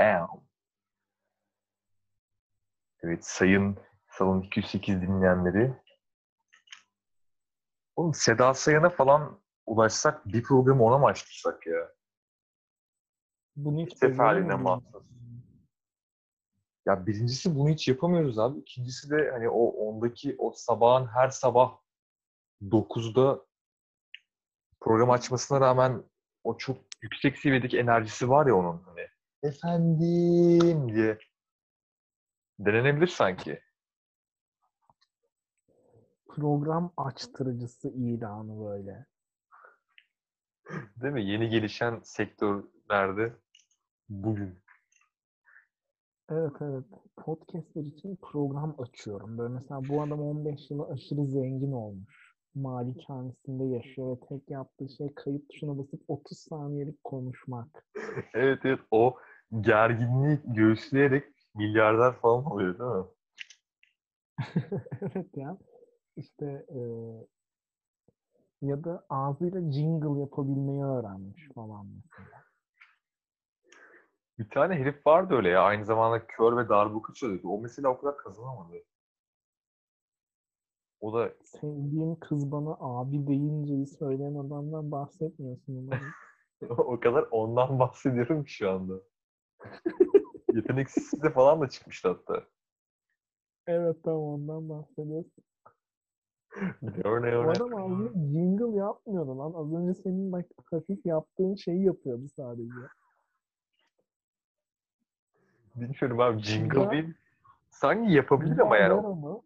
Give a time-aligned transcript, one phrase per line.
[0.00, 0.44] Bam.
[3.02, 3.76] Evet sayın
[4.08, 5.74] Salon 208 dinleyenleri.
[7.96, 11.92] Oğlum Seda Sayan'a falan ulaşsak bir programı ona mı açtırsak ya?
[13.56, 15.02] Bunu hiç seferliğine mahsus.
[16.86, 18.60] Ya birincisi bunu hiç yapamıyoruz abi.
[18.60, 21.78] İkincisi de hani o ondaki o sabahın her sabah
[22.62, 23.46] 9'da
[24.80, 26.04] program açmasına rağmen
[26.44, 29.09] o çok yüksek seviyedeki enerjisi var ya onun hani.
[29.42, 31.18] Efendim diye
[32.58, 33.60] denenebilir sanki.
[36.28, 39.06] Program açtırıcısı ilanı böyle.
[40.96, 41.24] Değil mi?
[41.24, 43.32] Yeni gelişen sektörlerde
[44.08, 44.58] bugün.
[46.30, 46.84] Evet evet.
[47.16, 49.38] Podcastler için program açıyorum.
[49.38, 52.34] Böyle mesela bu adam 15 yılı aşırı zengin olmuş.
[52.54, 57.86] Malikanesinde yaşıyor ve tek yaptığı şey kayıt tuşuna basıp 30 saniyelik konuşmak.
[58.34, 59.16] Evet evet o
[59.60, 63.06] gerginliği göğüsleyerek milyarder falan oluyor değil mi?
[65.00, 65.58] evet ya.
[66.16, 66.80] İşte e,
[68.62, 72.42] ya da ağzıyla jingle yapabilmeyi öğrenmiş falan mesela.
[74.38, 75.62] Bir tane herif vardı öyle ya.
[75.62, 77.48] Aynı zamanda kör ve darbuka çalıyordu.
[77.48, 78.76] O mesela o kadar kazanamadı.
[81.00, 86.12] O da Sevdiğim kız bana abi deyinceyi söyleyen adamdan bahsetmiyorsun umarım.
[86.78, 88.94] o kadar ondan bahsediyorum ki şu anda.
[90.52, 92.44] Yeteneksizde falan da çıkmıştı hatta.
[93.66, 95.44] Evet tamam ondan bahsediyorsun.
[96.82, 97.36] Ne ne ne.
[97.36, 99.52] adam ağzıyla jingle yapmıyordu lan.
[99.54, 102.80] Az önce senin bak hafif yaptığın şeyi yapıyordu sadece.
[105.76, 107.14] Bilmiyorum abi jingle Ya- değil.
[107.70, 108.92] Sanki yapabilir ama yani.
[109.06, 109.40] ama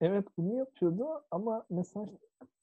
[0.00, 2.06] Evet bunu yapıyordu ama mesela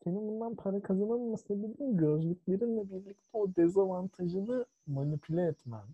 [0.04, 5.86] senin bundan para kazanamama sebebin gözlüklerinle birlikte o dezavantajını manipüle etmen.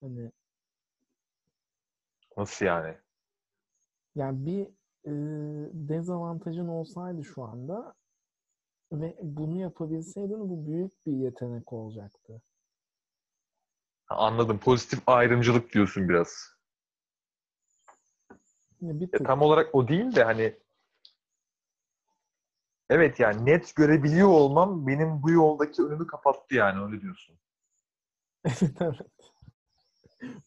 [0.00, 0.30] Hani
[2.36, 2.96] Nasıl yani?
[4.14, 4.66] yani bir
[5.06, 5.12] e,
[5.88, 7.94] dezavantajın olsaydı şu anda
[8.92, 12.42] ve bunu yapabilseydin bu büyük bir yetenek olacaktı.
[14.06, 14.58] Ha, Anladım.
[14.58, 16.56] Pozitif ayrımcılık diyorsun biraz.
[18.80, 19.26] Yani bir Ya tık.
[19.26, 20.58] tam olarak o değil de hani
[22.90, 27.36] evet yani net görebiliyor olmam benim bu yoldaki önümü kapattı yani öyle diyorsun.
[28.44, 29.32] Evet evet.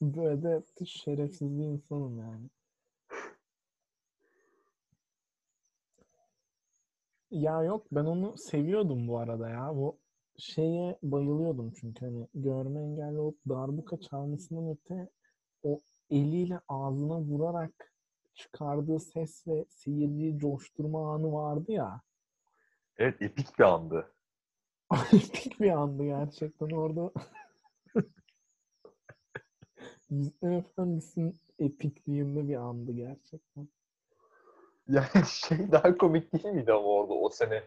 [0.01, 2.49] Böyle şerefsiz bir insanım yani.
[7.31, 9.75] Ya yok ben onu seviyordum bu arada ya.
[9.75, 9.97] Bu
[10.37, 15.09] şeye bayılıyordum çünkü hani görme engelli olup darbuka çalmasından öte
[15.63, 15.79] o
[16.09, 17.93] eliyle ağzına vurarak
[18.33, 22.01] çıkardığı ses ve seyirciyi coşturma anı vardı ya.
[22.97, 24.13] Evet epik bir andı.
[25.13, 27.11] Epik bir andı gerçekten orada.
[30.09, 33.67] Yüzüklerin Efendisi'nin epikliğinde bir andı gerçekten.
[34.87, 37.63] Yani şey daha komik değil miydi ama orada o sene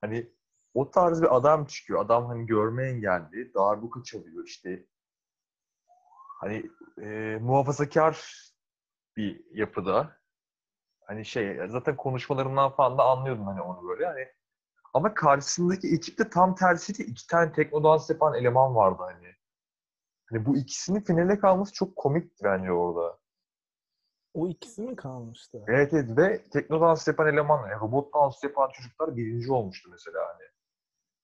[0.00, 0.32] hani
[0.74, 2.00] o tarz bir adam çıkıyor.
[2.04, 4.86] Adam hani görme engelli, darbuka çalıyor işte.
[6.40, 6.70] Hani
[7.02, 8.34] e, muhafazakar
[9.16, 10.18] bir yapıda.
[11.06, 14.37] Hani şey zaten konuşmalarından falan da anlıyordum hani onu böyle hani.
[14.94, 19.28] Ama karşısındaki ekipte tam tersi de iki tane teknodans yapan eleman vardı hani.
[20.30, 23.18] Hani bu ikisinin finale kalması çok komikti bence orada.
[24.34, 25.64] O ikisi mi kalmıştı?
[25.68, 30.48] Evet evet ve teknodans yapan eleman, yani robot dans yapan çocuklar birinci olmuştu mesela hani.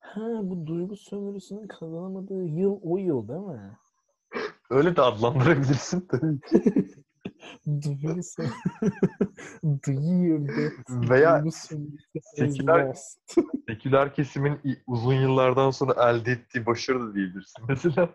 [0.00, 3.78] Ha bu duygu sömürüsünün kazanamadığı yıl o yıl değil mi?
[4.70, 6.84] Öyle de adlandırabilirsin tabii ki.
[7.66, 8.22] Year
[10.46, 11.44] that Veya
[12.36, 12.96] seküler-.
[13.68, 18.10] Seküler kesimin uzun yıllardan sonra elde ettiği başarı da diyebilirsin mesela.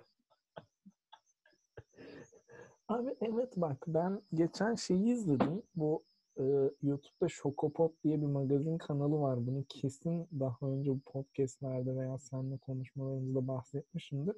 [2.88, 5.62] Abi evet bak ben geçen şeyi izledim.
[5.76, 6.04] Bu
[6.38, 6.44] e,
[6.84, 9.48] YouTube'da Şokopop diye bir magazin kanalı var.
[9.48, 14.36] Bunu kesin daha önce bu podcastlerde veya seninle konuşmalarımızda bahsetmişimdir.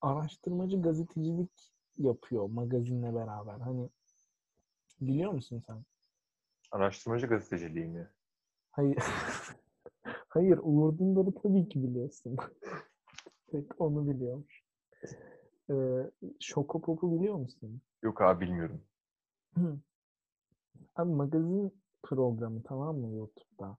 [0.00, 3.60] Araştırmacı gazetecilik yapıyor magazinle beraber.
[3.60, 3.88] Hani
[5.00, 5.84] biliyor musun sen?
[6.70, 8.10] Araştırmacı gazeteciliği mi?
[8.70, 8.96] Hayır.
[10.28, 12.36] Hayır, Uğur Dündar'ı tabii ki biliyorsun.
[13.50, 14.62] Tek onu biliyormuş.
[15.70, 16.10] Ee,
[16.40, 17.80] Şokopop'u biliyor musun?
[18.02, 18.80] Yok abi bilmiyorum.
[20.96, 21.72] Abi magazin
[22.02, 23.76] programı tamam mı YouTube'da?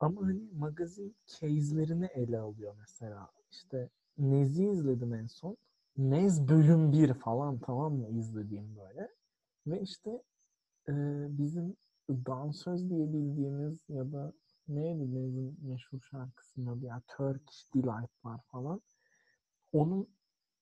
[0.00, 3.30] Ama hani magazin case'lerini ele alıyor mesela.
[3.50, 3.88] İşte
[4.18, 5.56] Nez'i izledim en son.
[5.96, 9.08] Nez bölüm 1 falan tamam mı izlediğim böyle.
[9.70, 10.10] Ve işte
[10.88, 10.92] e,
[11.38, 11.76] bizim
[12.10, 14.32] dansöz diye bildiğimiz ya da
[14.68, 18.80] neydi Nez'in meşhur şarkısının adı ya Turkish Delight var falan.
[19.72, 20.08] Onun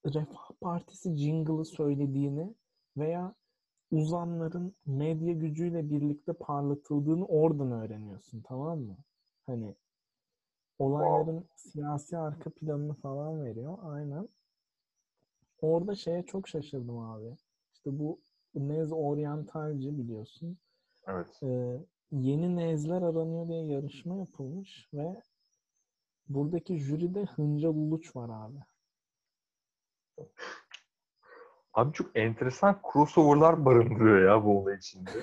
[0.06, 2.54] Refah Partisi jingle'ı söylediğini
[2.96, 3.34] veya
[3.90, 8.96] uzanların medya gücüyle birlikte parlatıldığını oradan öğreniyorsun tamam mı?
[9.46, 9.74] Hani
[10.78, 13.78] olayların siyasi arka planını falan veriyor.
[13.82, 14.28] Aynen.
[15.60, 17.36] Orada şeye çok şaşırdım abi.
[17.72, 18.20] İşte bu
[18.56, 20.58] Nez Orientalci biliyorsun.
[21.06, 21.42] Evet.
[21.42, 21.80] Ee,
[22.12, 25.22] yeni nezler aranıyor diye yarışma yapılmış ve
[26.28, 28.58] buradaki jüride Hıncal Uluç var abi.
[31.74, 35.10] Abi çok enteresan crossover'lar barındırıyor ya bu olay içinde.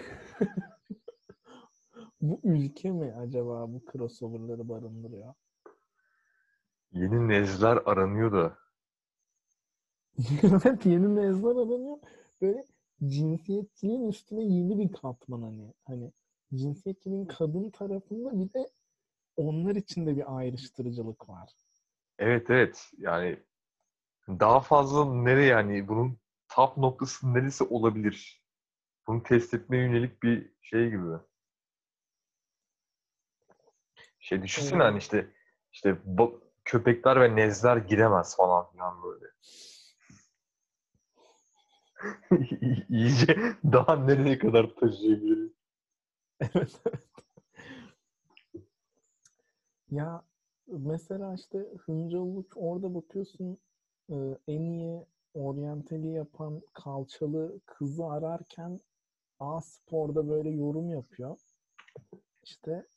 [2.21, 5.33] Bu ülke mi acaba bu crossover'ları barındırıyor?
[6.91, 8.57] Yeni nezler aranıyor da.
[10.44, 11.97] evet yeni nezler aranıyor.
[12.41, 12.65] Böyle
[13.07, 15.73] cinsiyetçiliğin üstüne yeni bir katman hani.
[15.83, 16.11] Hani
[16.53, 18.69] cinsiyetçiliğin kadın tarafında bir de
[19.38, 21.50] onlar için de bir ayrıştırıcılık var.
[22.19, 23.39] Evet evet yani
[24.27, 26.17] daha fazla nereye yani bunun
[26.47, 28.44] tap noktası neresi olabilir?
[29.07, 31.17] Bunu test etmeye yönelik bir şey gibi.
[34.19, 34.91] Şey düşünsene Evet.
[34.91, 35.33] hani işte
[35.71, 35.97] işte
[36.65, 39.25] köpekler ve nezler giremez falan filan böyle.
[42.89, 45.51] İyice daha nereye kadar taşıyabiliriz?
[46.41, 46.81] Evet.
[49.91, 50.23] Ya
[50.67, 53.57] mesela işte Hıncal Uluç orada bakıyorsun
[54.09, 54.15] e,
[54.47, 58.79] en iyi oryantali yapan kalçalı kızı ararken
[59.39, 61.38] A Spor'da böyle yorum yapıyor.
[62.44, 62.88] İşte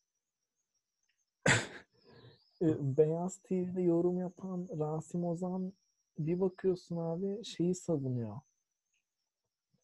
[2.62, 5.72] e, Beyaz TV'de yorum yapan Rasim Ozan
[6.18, 8.36] bir bakıyorsun abi şeyi savunuyor.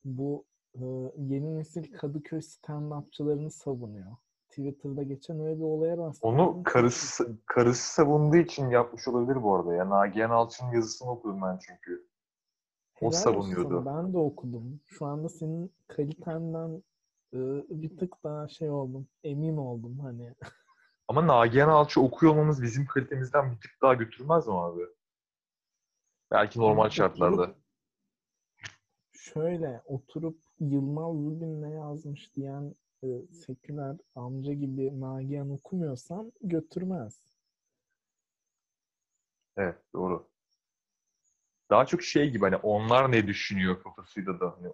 [0.04, 0.44] Bu
[0.74, 0.84] e,
[1.16, 4.16] yeni nesil Kadıköy stand-upçılarını savunuyor.
[4.48, 6.38] Twitter'da geçen öyle bir olaya rastladım.
[6.38, 9.74] Onu karısı, karısı savunduğu için yapmış olabilir bu arada.
[9.74, 12.06] Ya Nagihan Alçı'nın yazısını okudum ben çünkü.
[13.00, 13.84] O Helal olsun savunuyordu.
[13.84, 13.96] sana.
[13.98, 14.80] Ben de okudum.
[14.86, 16.82] Şu anda senin kalitenden
[17.34, 17.38] e,
[17.70, 19.08] bir tık daha şey oldum.
[19.24, 20.34] Emin oldum hani.
[21.08, 24.82] Ama Nagihan Alçı okuyor olmamız bizim kalitemizden bir tık daha götürmez mi abi?
[26.30, 27.54] Belki normal şartlarda.
[29.22, 37.20] Şöyle oturup Yılmaz Zubin ne yazmış diyen e, seküler amca gibi Nagihan okumuyorsan götürmez.
[39.56, 40.28] Evet doğru.
[41.70, 44.72] Daha çok şey gibi hani onlar ne düşünüyor kafasıyla da hani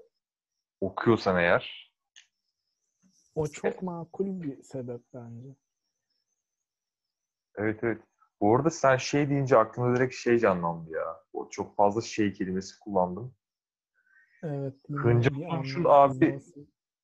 [0.80, 1.92] okuyorsan eğer.
[3.34, 5.48] O çok makul bir sebep bence.
[7.56, 8.02] Evet evet.
[8.40, 11.22] Bu arada sen şey deyince aklımda direkt şey canlandı ya.
[11.32, 13.37] O çok fazla şey kelimesi kullandım.
[14.42, 14.74] Evet.
[14.88, 16.40] Hıncal anlam abi-.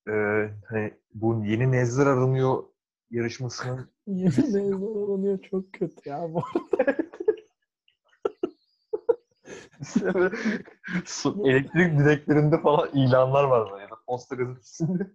[0.07, 2.63] Ee, hani bu yeni nezler aranıyor
[3.11, 4.23] yarışmasının Yeni
[4.53, 6.43] mezun oluyor çok kötü ya bu.
[11.05, 15.11] Su- elektrik direklerinde falan ilanlar var böyle ya da posta gazetesinde.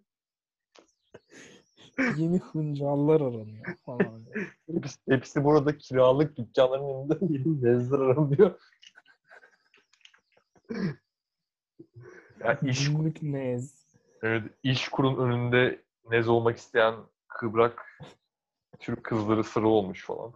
[2.18, 4.24] Yeni hıncallar aranıyor falan.
[4.66, 8.60] Hepsi, hepsi burada kiralık dükkanların önünde yeni nezler aranıyor.
[12.40, 13.86] Ya iş, Günlük nez.
[14.22, 16.94] evet, iş kurun önünde nez olmak isteyen
[17.28, 18.00] kıbrak
[18.78, 20.32] Türk kızları sıra olmuş falan.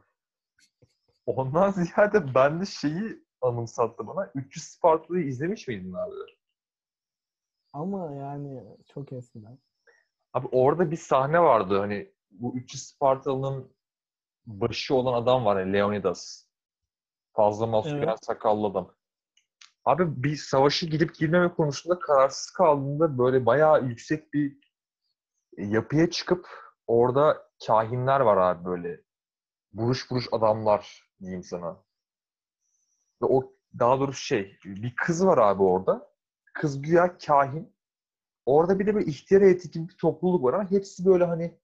[1.27, 4.31] Ondan ziyade ben de şeyi anımsattı bana.
[4.35, 6.15] 300 Spartalı'yı izlemiş miydin abi?
[7.73, 8.63] Ama yani
[8.95, 9.59] çok eskiden.
[10.33, 13.73] Abi orada bir sahne vardı hani bu 300 Spartalı'nın
[14.47, 16.47] başı olan adam var yani Leonidas.
[17.33, 18.25] Fazla maskülen Evet.
[18.25, 18.95] sakallı adam.
[19.85, 24.57] Abi bir savaşı gidip girmeme konusunda kararsız kaldığında böyle bayağı yüksek bir
[25.59, 26.47] yapıya çıkıp
[26.87, 29.01] orada kahinler var abi böyle.
[29.73, 31.85] Buruş buruş adamlar diyeyim sana.
[33.23, 36.11] Ve o daha doğrusu şey bir kız var abi orada.
[36.55, 37.75] Kız güya kahin.
[38.47, 41.59] Orada bir de bir ihtiyar heyeti bir topluluk var ama hepsi böyle hani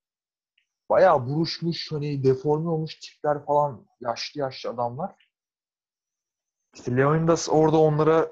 [0.90, 5.29] bayağı buruşmuş hani deforme olmuş tipler falan yaşlı yaşlı adamlar.
[6.74, 8.30] İşte Leonidas orada onlara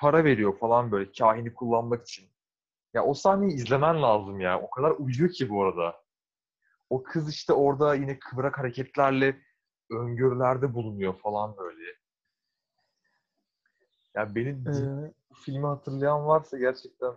[0.00, 2.30] para veriyor falan böyle kahini kullanmak için.
[2.94, 4.60] Ya o sahneyi izlemen lazım ya.
[4.60, 6.02] O kadar uyuyor ki bu arada.
[6.90, 9.40] O kız işte orada yine kıvrak hareketlerle
[9.90, 11.82] öngörülerde bulunuyor falan böyle.
[14.14, 17.12] Ya beni Ee, filmi hatırlayan varsa gerçekten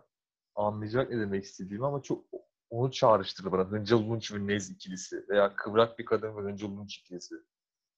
[0.56, 2.26] anlayacak ne demek istediğimi ama çok
[2.70, 3.64] onu çağrıştırdı bana.
[3.64, 7.36] Hıncal Uluç ve Nez ikilisi veya kıvrak bir kadın ve Hıncal Uluç ikilisi.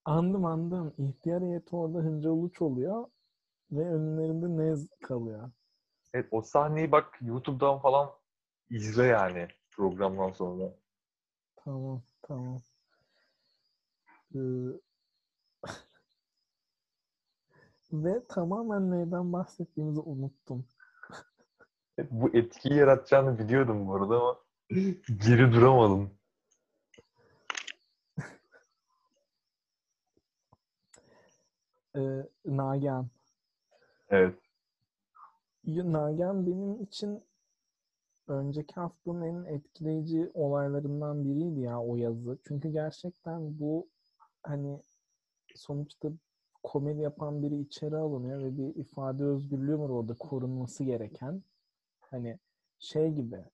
[0.08, 0.94] Andım andım.
[0.98, 3.06] İhtiyar heyeti orada Hıncal Uluç oluyor
[3.72, 5.52] ve önlerinde nez kalıyor.
[6.14, 8.10] Evet o sahneyi bak YouTube'dan falan
[8.70, 10.74] izle yani programdan sonra.
[11.56, 12.62] Tamam tamam.
[14.36, 14.40] Ee,
[17.94, 20.66] ve tamamen neyden bahsettiğimizi unuttum.
[22.12, 24.38] Bu etkiyi yaratacağını biliyordum bu arada ama
[25.28, 26.17] geri duramadım.
[31.98, 33.08] Ee, Nagihan.
[34.10, 34.36] Evet.
[35.66, 37.24] Nagihan benim için
[38.28, 42.38] önceki haftanın en etkileyici olaylarından biriydi ya o yazı.
[42.48, 43.88] Çünkü gerçekten bu
[44.44, 44.82] hani
[45.56, 46.10] sonuçta
[46.64, 51.44] komedi yapan biri içeri alınıyor ve bir ifade özgürlüğü var orada korunması gereken.
[52.00, 52.40] Hani
[52.80, 53.46] şey gibi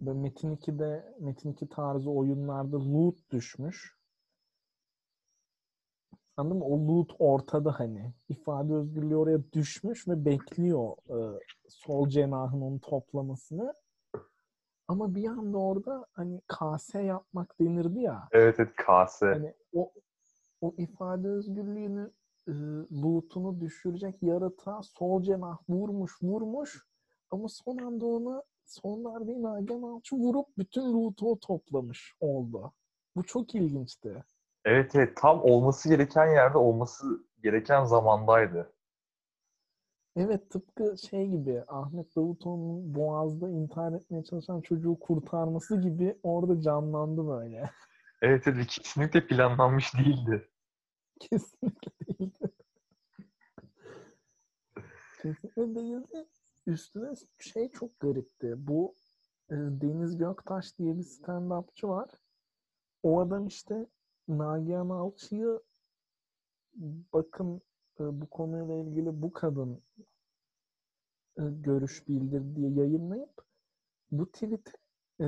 [0.00, 3.95] böyle Metin 2'de Metin 2 tarzı oyunlarda loot düşmüş.
[6.36, 6.64] Anladın mı?
[6.64, 8.12] O loot ortada hani.
[8.28, 13.74] ifade özgürlüğü oraya düşmüş ve bekliyor e, sol cenahın onu toplamasını.
[14.88, 18.28] Ama bir anda orada hani kase yapmak denirdi ya.
[18.32, 19.26] Evet evet kase.
[19.26, 19.92] Hani o
[20.60, 22.12] o ifade özgürlüğünü
[22.48, 22.52] e,
[23.02, 26.86] loot'unu düşürecek yaratığa sol cenah vurmuş vurmuş
[27.30, 32.72] ama son anda ona son darbeyi Nagihan Alçı vurup bütün loot'u toplamış oldu.
[33.16, 34.24] Bu çok ilginçti.
[34.66, 38.72] Evet evet tam olması gereken yerde olması gereken zamandaydı.
[40.16, 47.28] Evet tıpkı şey gibi Ahmet Davutoğlu'nun Boğaz'da intihar etmeye çalışan çocuğu kurtarması gibi orada canlandı
[47.28, 47.70] böyle.
[48.22, 50.48] Evet evet kesinlikle planlanmış değildi.
[51.20, 52.50] Kesinlikle değildi.
[55.22, 56.26] Kesinlikle değildi.
[56.66, 57.08] Üstüne
[57.38, 58.54] şey çok garipti.
[58.56, 58.94] Bu
[59.50, 62.10] e, Deniz Göktaş diye bir stand-upçı var.
[63.02, 63.86] O adam işte
[64.28, 65.60] Nagihan Alçı'yı
[67.12, 67.60] bakın
[68.00, 69.82] e, bu konuyla ilgili bu kadın
[71.38, 73.44] e, görüş bildir diye yayınlayıp
[74.10, 74.72] bu tweet'e
[75.20, 75.26] e,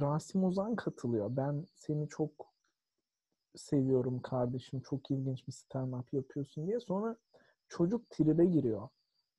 [0.00, 1.36] Rasim Ozan katılıyor.
[1.36, 2.52] Ben seni çok
[3.56, 4.80] seviyorum kardeşim.
[4.80, 6.80] Çok ilginç bir stand-up yapıyorsun diye.
[6.80, 7.16] Sonra
[7.68, 8.88] çocuk tribe giriyor.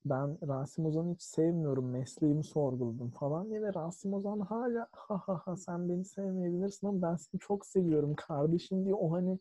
[0.06, 1.90] Ben Rasim Ozan'ı hiç sevmiyorum.
[1.90, 7.02] Mesleğimi sorguladım falan diye ve Rasim Ozan hala ha ha ha sen beni sevmeyebilirsin ama
[7.02, 9.40] ben seni çok seviyorum kardeşim diye o hani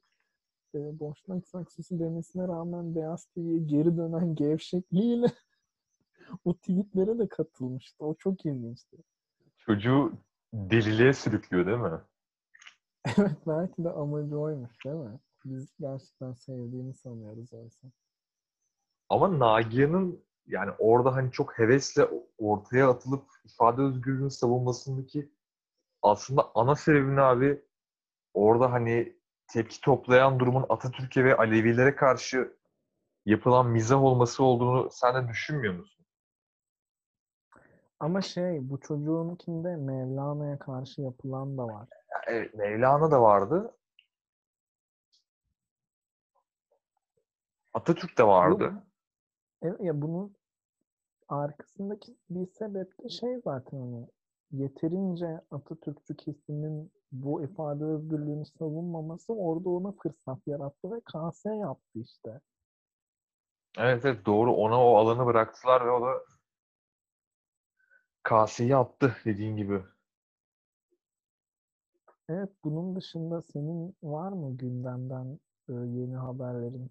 [0.74, 5.26] e, boşnak saksısı demesine rağmen Beyaz TV'ye geri dönen gevşekliğiyle
[6.44, 8.04] o tweetlere de katılmıştı.
[8.04, 8.96] O çok ilginçti.
[9.58, 10.12] Çocuğu
[10.52, 12.00] deliliğe sürüklüyor değil mi?
[13.18, 15.20] Evet belki de amacı oymuş değil mi?
[15.44, 17.88] Biz gerçekten sevdiğini sanıyoruz oysa.
[19.08, 25.32] Ama Nagihan'ın yani orada hani çok hevesle ortaya atılıp ifade özgürlüğünün savunmasındaki
[26.02, 27.64] aslında ana sebebini abi
[28.34, 29.16] orada hani
[29.52, 32.56] tepki toplayan durumun Atatürk'e ve Alevilere karşı
[33.26, 36.06] yapılan mizah olması olduğunu sen de düşünmüyor musun?
[38.00, 41.88] Ama şey bu çocuğunkinde Mevlana'ya karşı yapılan da var.
[42.26, 43.76] Evet, Mevlana da vardı.
[47.74, 48.64] Atatürk de vardı.
[48.64, 48.72] Yok.
[49.80, 50.36] Ya bunun
[51.28, 54.06] arkasındaki bir sebep de şey zaten hani
[54.50, 62.40] yeterince Atatürkçü kesimin bu ifade özgürlüğünü savunmaması orada ona fırsat yarattı ve kase yaptı işte.
[63.78, 64.54] Evet evet doğru.
[64.54, 66.24] Ona o alanı bıraktılar ve o da
[68.22, 69.82] kaseyi attı dediğin gibi.
[72.28, 76.90] Evet bunun dışında senin var mı gündemden e, yeni haberlerin?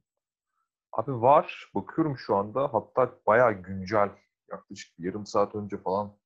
[0.96, 1.72] Abi var.
[1.76, 2.74] Bakıyorum şu anda.
[2.74, 4.10] Hatta bayağı güncel.
[4.52, 6.18] Yaklaşık yarım saat önce falan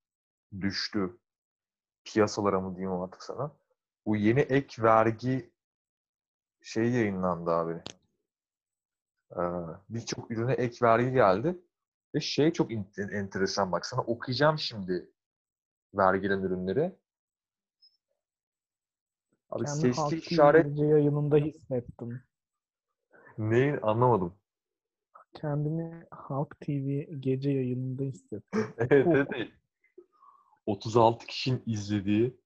[0.61, 1.17] düştü.
[2.03, 3.51] Piyasalara mı diyeyim artık sana.
[4.05, 5.51] Bu yeni ek vergi
[6.61, 7.81] şey yayınlandı abi.
[9.31, 9.41] Ee,
[9.89, 11.59] Birçok ürüne ek vergi geldi.
[12.15, 15.11] Ve şey çok enteresan bak sana okuyacağım şimdi
[15.93, 16.95] vergilen ürünleri.
[19.49, 22.23] Abi Kendi sesli işaret yayınında hissettim.
[23.37, 24.38] neyin anlamadım.
[25.33, 28.73] Kendimi Halk TV gece yayınında hissettim.
[28.77, 29.27] Evet, evet.
[29.35, 29.51] evet.
[30.65, 32.39] 36 kişinin izlediği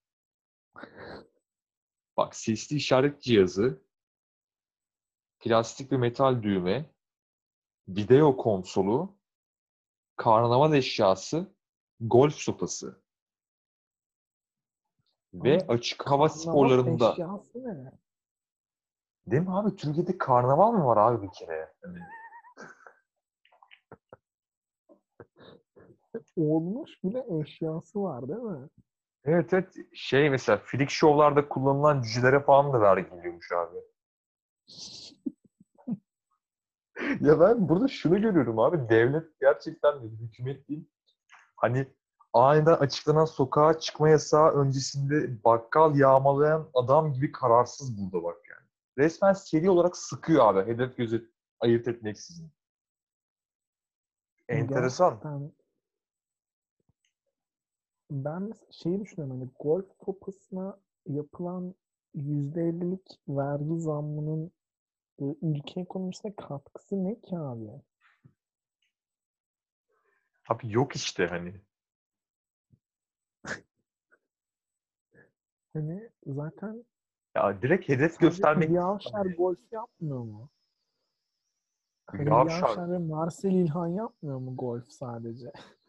[2.18, 3.82] bak sesli işaret cihazı
[5.40, 6.86] plastik ve metal düğme
[7.88, 9.16] video konsolu
[10.16, 11.54] karnaval eşyası
[12.00, 13.02] golf sopası
[15.34, 17.92] ve Ama açık hava sporlarında eşyası ne?
[19.28, 22.00] değil mi abi Türkiye'de karnaval mı var abi bir kere Hani
[26.36, 28.70] Olmuş bile eşyası var değil mi?
[29.26, 33.78] evet evet şey mesela freak show'larda kullanılan cücelere falan da vergi geliyormuş abi.
[37.22, 38.90] Ya ben burada şunu görüyorum abi.
[38.90, 40.90] Devlet gerçekten de hükümet değil.
[41.56, 41.88] Hani
[42.34, 48.68] aniden açıklanan sokağa çıkma yasağı öncesinde bakkal yağmalayan adam gibi kararsız burada bak yani.
[48.98, 50.72] Resmen seri olarak sıkıyor abi.
[50.72, 52.52] Hedef gözü ayırt etmeksizin.
[54.50, 55.10] Enteresan.
[55.10, 55.52] Gerçekten
[58.14, 61.76] ben mesela şeyi düşünüyorum hani golf topasına yapılan
[62.16, 64.52] %50'lik vergi zammının
[65.22, 67.70] e, ülke ekonomisine katkısı ne ki abi?
[70.50, 71.54] Abi yok işte hani.
[75.74, 76.86] Hani zaten
[77.36, 80.50] Ya direkt hedef göstermek Hülya Avşar golf yapmıyor mu?
[82.06, 85.52] Hani Hülya Hülya Avşar- Avşar ve Marcel İlhan yapmıyor mu golf sadece?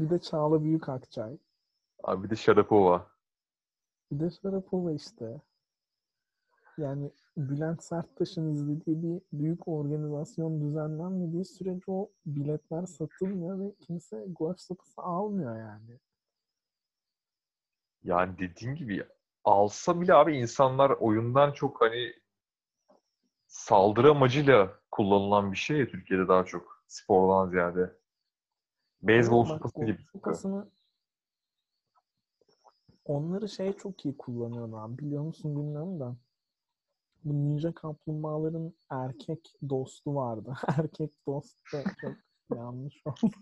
[0.00, 1.38] Bir de Çağla Büyükakçay.
[2.02, 3.06] Abi bir de Sharapova.
[4.12, 5.40] Bir de Sharapova işte.
[6.78, 14.60] Yani Bülent Serttaş'ın izlediği bir büyük organizasyon düzenlenmediği sürece o biletler satılmıyor ve kimse golf
[14.60, 15.98] sopası almıyor yani.
[18.02, 19.06] Yani dediğin gibi
[19.44, 22.12] alsa bile abi insanlar oyundan çok hani
[23.46, 27.99] saldırı amacıyla kullanılan bir şey ya Türkiye'de daha çok spordan ziyade.
[29.02, 30.04] Beyzbol sopası gibi.
[30.12, 30.70] sopasını
[33.04, 34.98] onları şey çok iyi kullanıyorlar.
[34.98, 36.16] Biliyor musun bilmiyorum da.
[37.24, 40.54] Bu ninja kaplumbağaların erkek dostu vardı.
[40.78, 41.58] erkek dostu
[42.00, 42.12] çok
[42.56, 43.34] yanlış oldu.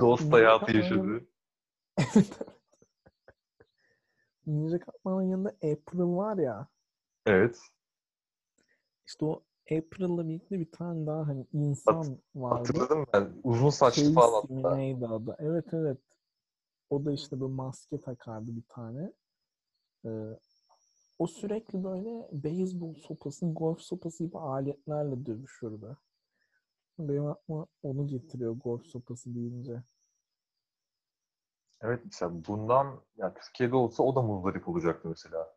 [0.00, 1.26] Dost hayatı yaşadı.
[1.98, 2.38] Evet.
[4.46, 6.68] Ninja kaplumbağanın yanında April var ya.
[7.26, 7.58] Evet.
[9.06, 12.56] İşte o April'la birlikte bir tane daha hani insan vardı.
[12.56, 13.32] Hatırladım ben.
[13.44, 14.76] Uzun saçlı Casey falan hatta.
[14.76, 15.36] neydi adı?
[15.38, 15.98] Evet evet.
[16.90, 19.12] O da işte böyle maske takardı bir tane.
[20.04, 20.38] Ee,
[21.18, 25.96] o sürekli böyle beyzbol sopası, golf sopası gibi aletlerle dövüşürdü.
[26.98, 29.82] Benim aklıma onu getiriyor golf sopası deyince.
[31.80, 35.56] Evet mesela bundan ya Türkiye'de olsa o da muzdarip olacaktı mesela.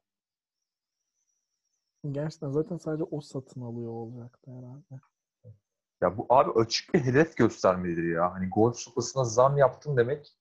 [2.12, 5.02] Gerçekten zaten sadece o satın alıyor olacaktı herhalde.
[6.02, 8.34] Ya bu abi açık bir hedef göstermedir ya.
[8.34, 10.38] Hani golf sopasına zam yaptım demek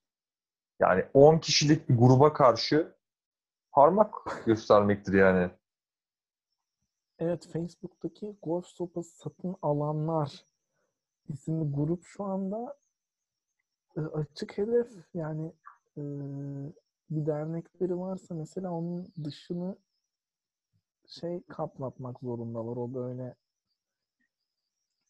[0.80, 2.94] yani 10 kişilik bir gruba karşı
[3.72, 5.50] parmak göstermektir yani.
[7.18, 10.44] Evet Facebook'taki golf sopası satın alanlar
[11.28, 12.76] isimli grup şu anda
[13.96, 15.52] e, açık hedef yani
[15.96, 16.02] e,
[17.10, 19.76] bir dernekleri varsa mesela onun dışını
[21.08, 22.76] şey kaplatmak zorundalar.
[22.76, 23.34] O böyle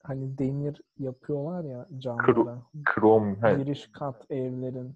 [0.02, 2.62] hani demir yapıyorlar ya camlara.
[2.84, 3.42] Krom.
[3.42, 3.54] he.
[3.56, 4.94] Giriş kat evlerin.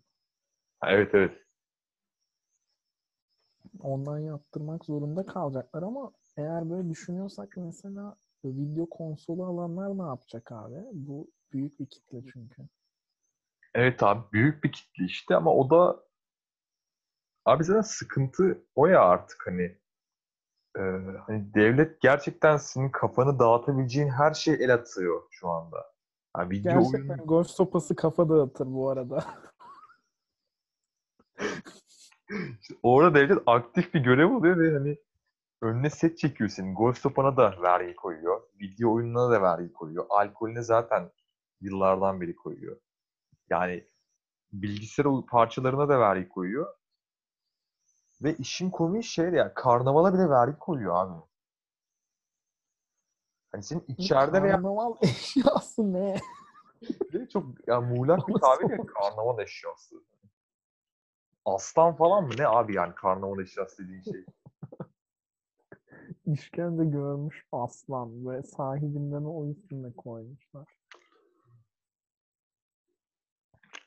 [0.84, 1.38] Evet evet.
[3.80, 10.84] Ondan yaptırmak zorunda kalacaklar ama eğer böyle düşünüyorsak mesela video konsolu alanlar ne yapacak abi?
[10.92, 12.68] Bu büyük bir kitle çünkü.
[13.74, 16.04] Evet abi büyük bir kitle işte ama o da
[17.44, 19.78] abi zaten sıkıntı o ya artık hani
[20.78, 20.82] Ee,
[21.26, 25.92] hani devlet gerçekten senin kafanı dağıtabileceğin her şeye el atıyor şu anda.
[26.32, 29.24] Ha, video Gerçekten oyunu golf sopası kafa dağıtır bu arada.
[32.60, 34.98] İşte orada devlet aktif bir görev alıyor ve hani
[35.62, 36.74] önüne set çekiyor senin.
[36.74, 38.40] Golf topana da vergi koyuyor.
[38.60, 40.06] Video oyununa da vergi koyuyor.
[40.10, 41.10] Alkolüne zaten
[41.60, 42.76] yıllardan beri koyuyor.
[43.50, 43.88] Yani
[44.52, 46.77] bilgisayar parçalarına da vergi koyuyor.
[48.22, 51.22] Ve işin komiği şey ya karnavala bile vergi koyuyor abi.
[53.52, 56.16] Hani senin içeride veya Karnaval eşyası ne?
[57.14, 59.96] Ve çok ya muğlak bir tabir ya karnaval eşyası.
[61.44, 64.24] Aslan falan mı ne abi yani karnaval eşyası dediğin şey.
[66.26, 70.78] İşkence görmüş aslan ve sahibinden o isimle koymuşlar.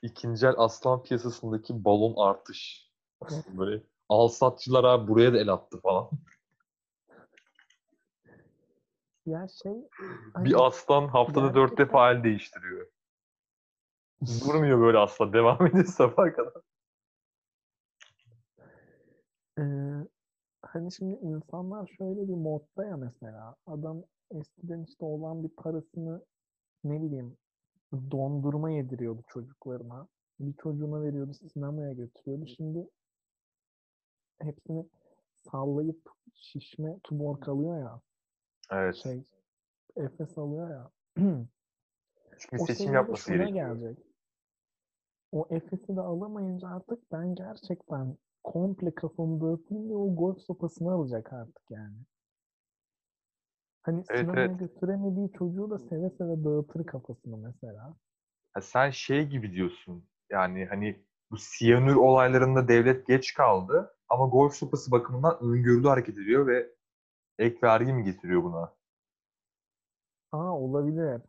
[0.02, 2.90] İkinci el aslan piyasasındaki balon artış.
[3.48, 6.10] Böyle al satçılar abi buraya da el attı falan.
[9.26, 9.88] Ya şey
[10.34, 12.86] hani Bir aslan haftada dört defa el değiştiriyor.
[14.46, 15.32] Durmuyor böyle aslan.
[15.32, 16.62] Devam ediyor sabaha kadar.
[19.58, 19.62] Ee,
[20.62, 26.24] hani şimdi insanlar şöyle bir modda ya mesela adam eskiden işte olan bir parasını
[26.84, 27.36] ne bileyim
[28.10, 30.08] dondurma yediriyordu çocuklarına.
[30.40, 32.46] Bir çocuğuna veriyordu sinemaya götürüyordu.
[32.46, 32.88] Şimdi
[34.42, 34.88] hepsini
[35.50, 38.00] sallayıp şişme tumor kalıyor ya
[38.70, 38.96] Evet.
[38.96, 39.24] şey
[39.96, 40.90] Efes alıyor ya.
[42.38, 43.76] Çünkü o seçim yapması gerekiyor.
[43.76, 44.06] gelecek.
[45.32, 51.32] O Efes'i de alamayınca artık ben gerçekten komple kafamı dağıtayım ve o golf sopasını alacak
[51.32, 51.96] artık yani.
[53.82, 54.58] Hani Evet, sinemaya evet.
[54.58, 57.96] götüremediği çocuğu da seve seve dağıtır kafasını mesela.
[58.52, 60.08] Ha, sen şey gibi diyorsun.
[60.30, 66.46] Yani hani bu siyanür olaylarında devlet geç kaldı ama golf sopası bakımından öngörülü hareket ediyor
[66.46, 66.74] ve
[67.38, 68.74] ek vergi mi getiriyor buna?
[70.32, 71.22] Aa olabilir.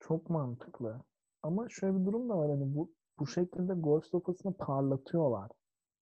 [0.00, 1.00] Çok mantıklı.
[1.42, 5.50] Ama şöyle bir durum da var hani bu bu şekilde golf sopasını parlatıyorlar.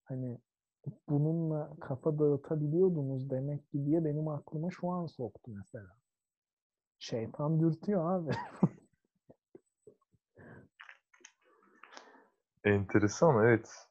[0.05, 0.39] Hani
[1.09, 5.97] bununla kafa dağıtabiliyordunuz demek ki diye benim aklıma şu an soktu mesela.
[6.99, 8.33] Şeytan dürtüyor abi.
[12.67, 13.87] Enteresan evet.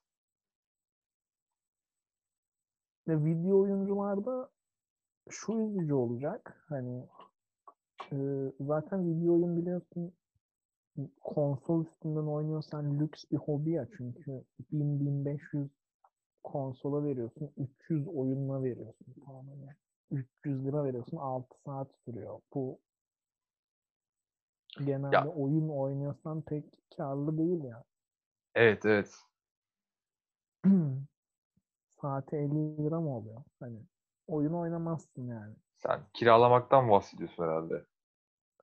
[3.07, 4.49] Ve video oyuncularda
[5.29, 6.65] şu üzücü olacak.
[6.69, 7.03] Hani
[8.11, 8.17] e,
[8.59, 10.13] zaten video oyun biliyorsun
[11.21, 15.67] konsol üstünden oynuyorsan lüks bir hobi ya çünkü 1000-1500
[16.43, 19.75] konsola veriyorsun 300 oyununa veriyorsun tamam hani
[20.11, 22.39] 300 lira veriyorsun 6 saat sürüyor.
[22.53, 22.79] Bu
[24.85, 25.27] genelde Ya.
[25.27, 26.65] oyun oynuyorsan pek
[26.97, 27.83] karlı değil ya.
[28.55, 29.15] Evet evet.
[32.01, 33.43] Saati 50 lira mı oluyor?
[33.59, 33.79] Hani
[34.27, 35.55] oyun oynamazsın yani.
[35.75, 37.85] Sen kiralamaktan bahsediyorsun herhalde.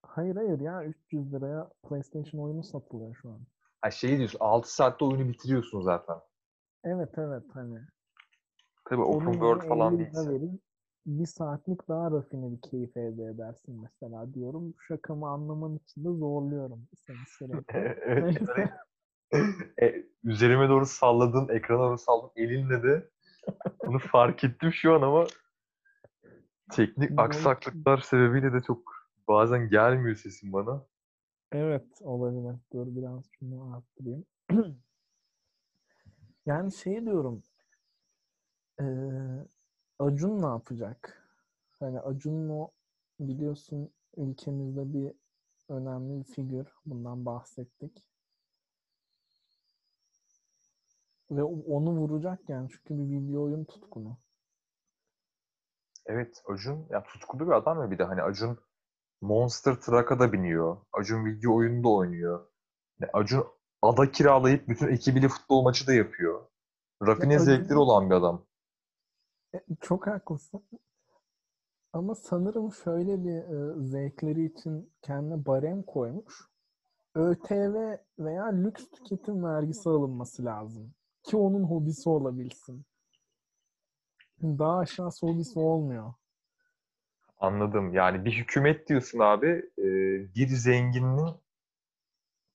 [0.02, 3.40] Hayır hayır ya 300 liraya PlayStation oyunu satılıyor şu an.
[3.82, 6.16] Ha şey diyorsun 6 saatte oyunu bitiriyorsun zaten.
[6.84, 7.78] Evet evet hani
[8.84, 10.58] Tabii onun open yerine world falan 50 lira değilse.
[11.06, 14.74] bir saatlik daha rafine bir keyif elde edersin mesela diyorum.
[14.88, 17.78] Şakamı anlaman için de zorluyorum seni sürekli.
[18.06, 18.70] evet.
[19.82, 23.10] E, üzerime doğru salladın, ekrana doğru salladın elinle de
[23.86, 25.26] bunu fark ettim şu an ama
[26.70, 28.92] teknik aksaklıklar sebebiyle de çok
[29.28, 30.86] bazen gelmiyor sesim bana.
[31.52, 32.56] Evet olabilir.
[32.72, 34.24] Dur biraz şunu arttırayım.
[36.46, 37.42] yani şey diyorum.
[38.80, 39.46] eee
[39.98, 41.28] Acun ne yapacak?
[41.80, 42.70] Hani Acun'un o
[43.20, 45.12] biliyorsun ülkemizde bir
[45.68, 46.66] önemli bir figür.
[46.86, 48.04] Bundan bahsettik.
[51.36, 54.18] Ve onu vuracak yani çünkü bir video oyun tutkunu.
[56.06, 58.58] Evet Acun ya tutkulu bir adam ya bir de hani Acun
[59.20, 60.76] Monster Truck'a da biniyor.
[60.92, 62.46] Acun video oyunu da oynuyor.
[63.00, 63.44] Yani Acun
[63.82, 66.46] ada kiralayıp bütün ekibiyle futbol maçı da yapıyor.
[67.06, 68.46] Rafine Ya zevkleri olan bir adam.
[69.54, 70.62] E, Çok haklısın.
[71.92, 76.34] Ama sanırım şöyle bir e, zevkleri için kendine barem koymuş.
[77.14, 80.94] ÖTV veya lüks tüketim vergisi alınması lazım.
[81.22, 82.84] Ki onun hobisi olabilsin.
[84.42, 86.14] Daha aşağısı hobisi olmuyor.
[87.38, 87.94] Anladım.
[87.94, 89.84] Yani bir hükümet diyorsun abi, e,
[90.34, 91.34] bir zenginin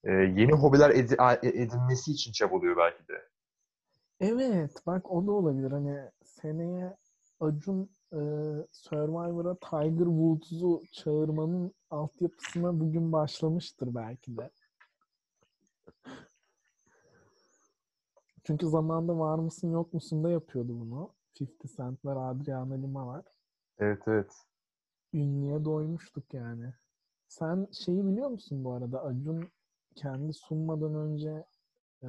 [0.04, 3.30] e, yeni hobiler e- edinmesi için çabalıyor belki de.
[4.20, 5.72] Evet, bak o da olabilir.
[5.72, 6.98] Hani seneye
[7.40, 8.20] Acun e,
[8.72, 14.50] Survivor'a Tiger Woods'u çağırmanın altyapısına bugün başlamıştır belki de.
[18.48, 21.14] Çünkü zamanında var mısın yok musun da yapıyordu bunu.
[21.42, 23.26] 50 Cent'ler, Adriana Lima'lar.
[23.80, 24.32] Evet evet.
[25.14, 26.74] Ünlüye doymuştuk yani.
[27.28, 29.04] Sen şeyi biliyor musun bu arada?
[29.04, 29.50] Acun
[29.96, 31.46] kendi sunmadan önce
[32.04, 32.08] e,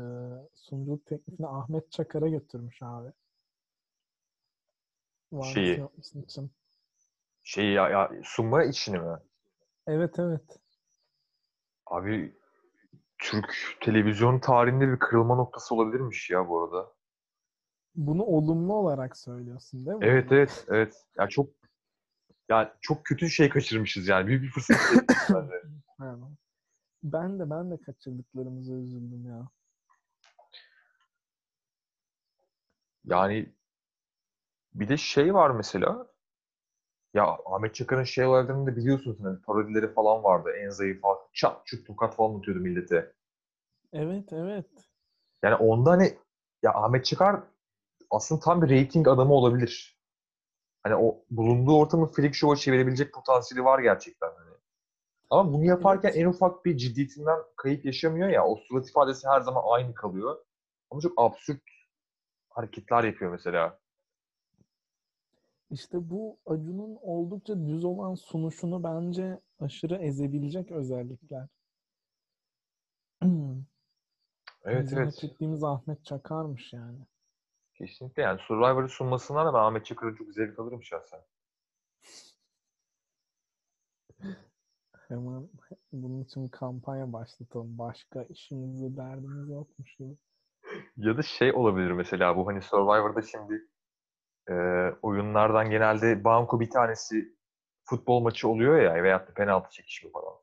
[0.55, 3.12] sunuculuk teklifini Ahmet Çakar'a götürmüş abi.
[5.33, 5.79] Var mısın Şeyi.
[5.79, 6.51] yok musun için.
[7.42, 9.18] Şey ya, ya sunma işini mi?
[9.87, 10.59] Evet evet.
[11.87, 12.38] Abi
[13.18, 16.92] Türk televizyon tarihinde bir kırılma noktası olabilirmiş ya bu arada.
[17.94, 20.07] Bunu olumlu olarak söylüyorsun değil mi?
[20.07, 21.07] Evet evet evet.
[21.18, 21.50] Ya çok
[22.48, 24.26] ya çok kötü şey kaçırmışız yani.
[24.26, 24.76] Büyük bir fırsat
[26.00, 26.28] bence.
[27.02, 29.48] Ben de ben de kaçırdıklarımıza üzüldüm ya.
[33.04, 33.52] Yani
[34.74, 36.07] bir de şey var mesela.
[37.14, 40.50] Ya Ahmet Çakar'ın şey olaylarını da biliyorsunuz hani parodileri falan vardı.
[40.50, 43.12] En zayıf halk çat çut tokat falan atıyordu millete.
[43.92, 44.66] Evet evet.
[45.42, 46.18] Yani onda hani
[46.62, 47.40] ya Ahmet Çakar
[48.10, 49.98] aslında tam bir rating adamı olabilir.
[50.82, 54.56] Hani o bulunduğu ortamı freak show'a çevirebilecek potansiyeli var gerçekten hani.
[55.30, 56.18] Ama bunu yaparken Evet.
[56.18, 58.46] en ufak bir ciddiyetinden kayıp yaşamıyor ya.
[58.46, 60.44] O surat ifadesi her zaman aynı kalıyor.
[60.90, 61.62] Ama çok absürt
[62.50, 63.78] hareketler yapıyor mesela.
[65.70, 71.48] İşte bu Acun'un oldukça düz olan sunuşunu bence aşırı ezebilecek özellikler.
[74.64, 75.12] Evet Bizim evet.
[75.12, 76.98] hak ettiğimiz Ahmet Çakar'mış yani.
[77.74, 81.20] Kesinlikle yani Survivor'ı sunmasından da ben Ahmet Çakar'ın çok zevk alırım şahsen.
[85.09, 85.48] Hemen
[85.92, 87.78] bunun için kampanya başlatalım.
[87.78, 90.16] Başka işimiz derdimiz yokmuş gibi.
[90.96, 93.68] Ya da şey olabilir mesela bu hani Survivor'da şimdi
[94.48, 94.54] e,
[95.02, 97.37] oyunlardan genelde banko bir tanesi
[97.84, 100.34] futbol maçı oluyor ya veyahut da penaltı çekişme falan.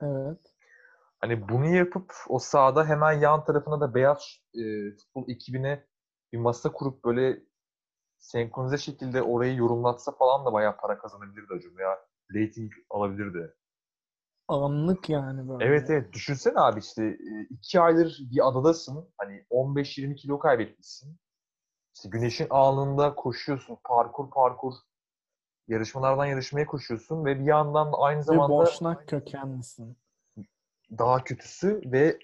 [0.00, 0.54] Evet.
[1.20, 4.62] Hani bunu yapıp o sahada hemen yan tarafına da beyaz e,
[4.96, 5.86] futbol ekibine
[6.32, 7.42] bir masa kurup böyle
[8.18, 11.98] senkronize şekilde orayı yorumlatsa falan da bayağı para kazanabilirdi acaba ya.
[12.34, 13.54] Rating alabilirdi.
[14.48, 15.64] Anlık yani böyle.
[15.64, 16.12] Evet evet.
[16.12, 17.18] Düşünsene abi işte
[17.50, 19.08] iki aydır bir adadasın.
[19.18, 21.18] Hani 15-20 kilo kaybetmişsin.
[21.94, 23.78] İşte güneşin alnında koşuyorsun.
[23.84, 24.74] Parkur parkur.
[25.68, 29.96] Yarışmalardan yarışmaya koşuyorsun ve bir yandan aynı Ve zamanda boşnak kökenlisin.
[30.98, 32.18] daha kötüsü ve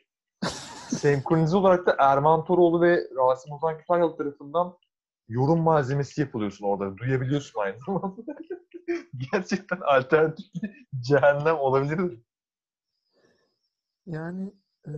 [0.89, 4.79] senkronize olarak da Erman Toroğlu ve Rasim Ozan Kütahyalı tarafından
[5.29, 6.97] yorum malzemesi yapılıyorsun orada.
[6.99, 8.23] Duyabiliyorsun aynı zamanda.
[9.33, 10.47] Gerçekten alternatif
[11.01, 12.23] cehennem olabilir.
[14.07, 14.53] Yani
[14.87, 14.91] e,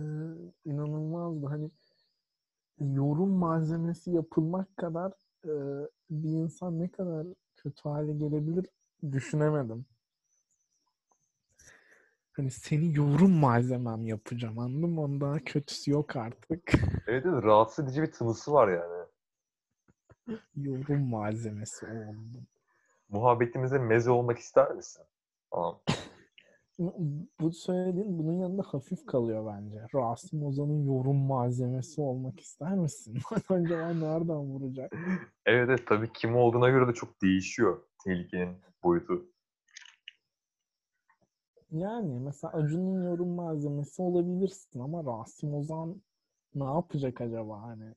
[0.65, 1.45] inanılmazdı.
[1.47, 1.71] Hani
[2.83, 5.11] yorum malzemesi yapılmak kadar
[5.45, 5.51] e,
[6.09, 8.65] bir insan ne kadar kötü hale gelebilir
[9.11, 9.85] düşünemedim.
[12.31, 15.01] Hani seni yorum malzemem yapacağım anladın mı?
[15.01, 16.71] Ondan kötüsü yok artık.
[17.07, 19.05] Evet evet rahatsız edici bir tınısı var yani.
[20.55, 22.47] yorum malzemesi oldum.
[23.09, 25.03] Muhabbetimize meze olmak ister misin?
[25.51, 25.79] Tamam.
[27.39, 29.87] Bu söylediğin bunun yanında hafif kalıyor bence.
[29.95, 33.17] Rasim Ozan'ın yorum malzemesi olmak ister misin?
[33.49, 34.93] Acaba nereden vuracak?
[35.45, 39.25] Evet evet tabii kim olduğuna göre de çok değişiyor tehlikenin boyutu.
[41.71, 46.01] Yani mesela Acun'un yorum malzemesi olabilirsin ama Rasim Ozan
[46.55, 47.93] ne yapacak acaba hani?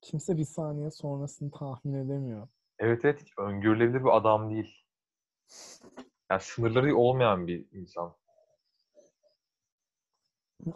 [0.00, 2.48] Kimse bir saniye sonrasını tahmin edemiyor.
[2.78, 4.84] Evet evet hiç öngörülebilir bir adam değil.
[6.30, 8.16] Yani sınırları olmayan bir insan.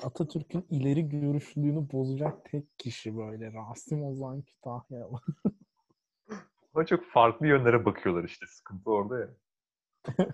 [0.02, 5.20] Atatürk'ün ileri görüşlülüğünü bozacak tek kişi böyle Rasim Ozan Kütahyalı.
[6.74, 8.46] Ama çok farklı yönlere bakıyorlar işte.
[8.46, 9.28] Sıkıntı orada ya.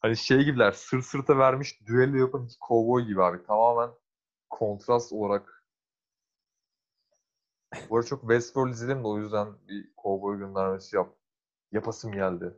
[0.00, 3.46] hani şey gibiler sır sırta vermiş düello yapan iki kovboy gibi abi.
[3.46, 3.90] Tamamen
[4.50, 5.64] kontrast olarak.
[7.90, 11.16] Bu arada çok Westworld izledim de o yüzden bir kovboy göndermesi yap.
[11.72, 12.54] Yapasım geldi.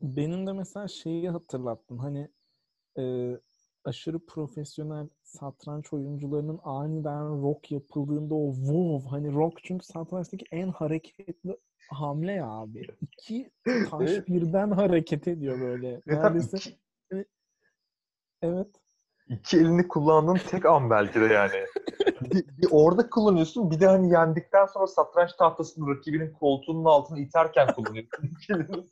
[0.00, 1.98] Benim de mesela şeyi hatırlattın.
[1.98, 2.28] Hani
[2.98, 3.34] e,
[3.84, 11.56] aşırı profesyonel satranç oyuncularının aniden rock yapıldığında o wow hani rock çünkü satrançtaki en hareketli
[11.90, 12.86] hamle ya abi.
[13.00, 13.50] İki
[13.90, 14.28] taş Evet.
[14.28, 16.00] birden hareket ediyor böyle.
[16.06, 16.78] Neredeyse iki,
[18.42, 18.68] evet.
[19.28, 21.64] iki elini kullandığın tek an belki de yani.
[22.20, 27.74] bir, bir orada kullanıyorsun bir de hani yendikten sonra satranç tahtasını rakibinin koltuğunun altına iterken
[27.74, 28.26] kullanıyorsun.
[28.40, 28.84] İki elini.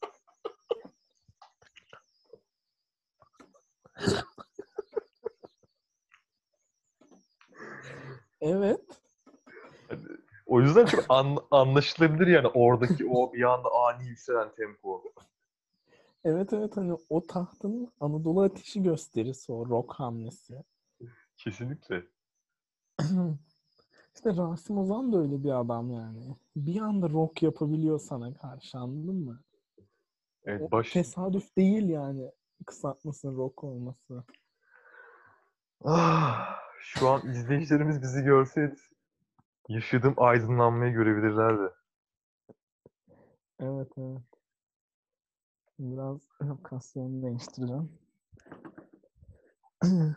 [8.40, 8.80] Evet.
[10.46, 15.02] O yüzden çok an- anlaşılabilir yani oradaki o bir anda ani yükselen tempo.
[16.24, 20.64] Evet evet hani o tahtın Anadolu ateşi gösterisi o rock hamlesi.
[21.36, 22.02] Kesinlikle.
[24.14, 26.36] İşte Rasim Ozan da öyle bir adam yani.
[26.56, 29.42] Bir anda rock yapabiliyor sana karşı anladın mı?
[30.44, 30.92] Evet, O baş...
[30.92, 32.30] tesadüf değil yani
[32.66, 34.24] kısaltmasının rock olması.
[35.84, 38.76] Ah, şu an izleyicilerimiz bizi görseydi
[39.68, 41.72] yaşadığım aydınlanmayı görebilirlerdi.
[43.60, 44.22] Evet evet.
[45.78, 47.92] Biraz lokasyonu değiştireceğim.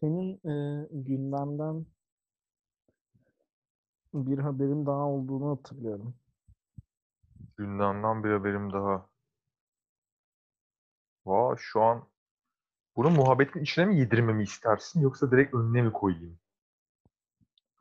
[0.00, 1.86] Senin e, gündemden
[4.14, 6.14] bir haberin daha olduğunu hatırlıyorum.
[7.56, 9.09] Gündemden bir haberim daha.
[11.26, 12.02] Vaa şu an
[12.96, 16.38] bunu muhabbetin içine mi yedirmemi istersin yoksa direkt önüne mi koyayım?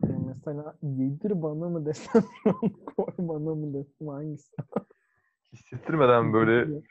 [0.04, 2.24] E, mesela yedir bana mı desem
[2.86, 4.56] koy bana mı desem hangisi?
[5.54, 6.82] Hissettirmeden böyle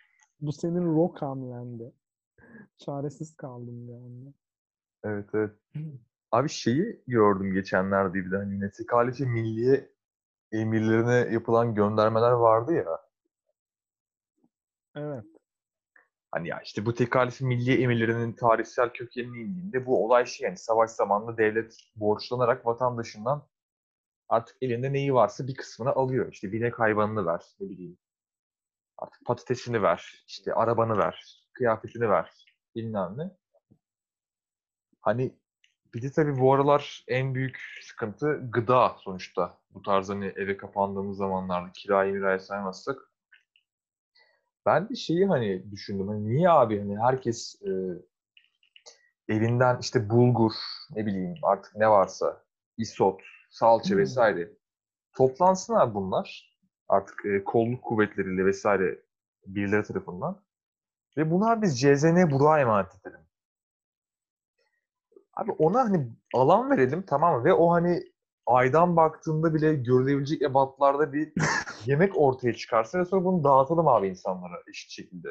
[0.40, 1.92] Bu senin rock hamlendi.
[2.78, 4.32] Çaresiz kaldım anda.
[5.04, 5.52] evet evet.
[6.32, 9.90] Abi şeyi gördüm geçenlerde bir de hani Netikalice Milliye
[10.52, 13.00] emirlerine yapılan göndermeler vardı ya.
[14.94, 15.37] Evet.
[16.30, 20.90] Hani ya işte bu tekalifi milliye emirlerinin tarihsel kökenini indiğinde bu olay şey yani savaş
[20.90, 23.48] zamanında devlet borçlanarak vatandaşından
[24.28, 26.32] artık elinde neyi varsa bir kısmını alıyor.
[26.32, 27.98] İşte binek hayvanını ver, ne bileyim.
[28.98, 32.30] Artık patatesini ver, işte arabanı ver, kıyafetini ver,
[32.74, 33.30] bilmem ne.
[35.00, 35.38] Hani
[35.94, 39.58] bir de tabii bu aralar en büyük sıkıntı gıda sonuçta.
[39.70, 43.07] Bu tarz hani eve kapandığımız zamanlarda kirayı mirayı saymazsak
[44.66, 46.08] ben de şeyi hani düşündüm.
[46.08, 47.70] Hani niye abi hani herkes e,
[49.28, 50.52] evinden işte bulgur,
[50.90, 52.44] ne bileyim artık ne varsa,
[52.76, 53.98] isot, salça Hmm.
[53.98, 54.50] vesaire
[55.16, 56.58] toplansın abi bunlar.
[56.88, 59.02] Artık e, kolluk kuvvetleriyle vesaire
[59.46, 60.42] birileri tarafından.
[61.16, 63.20] Ve bunlar biz CZN Burak'a emanet edelim.
[65.34, 67.44] Abi ona hani alan verelim tamam mı?
[67.44, 68.02] Ve o hani
[68.46, 71.32] aydan baktığında bile görülebilecek ebatlarda bir
[71.86, 75.28] yemek ortaya çıkarsın ve sonra bunu dağıtalım abi insanlara eşit şekilde.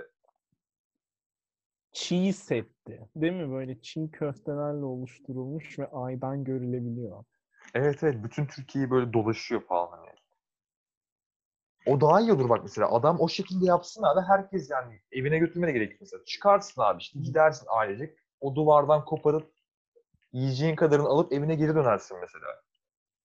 [1.91, 3.09] Çiğ setti.
[3.15, 3.51] Değil mi?
[3.51, 7.23] Böyle çiğ köftelerle oluşturulmuş ve aydan görülebiliyor.
[7.73, 10.09] Evet evet bütün Türkiye'yi böyle dolaşıyor falan hani.
[11.85, 12.91] O daha iyi olur bak mesela.
[12.91, 14.21] Adam o şekilde yapsın abi.
[14.27, 16.25] Herkes yani evine götürmene gerek yok mesela.
[16.25, 18.17] Çıkarsın abi işte gidersin ailecek.
[18.39, 19.53] O duvardan koparıp
[20.31, 22.45] yiyeceğin kadarını alıp evine geri dönersin mesela.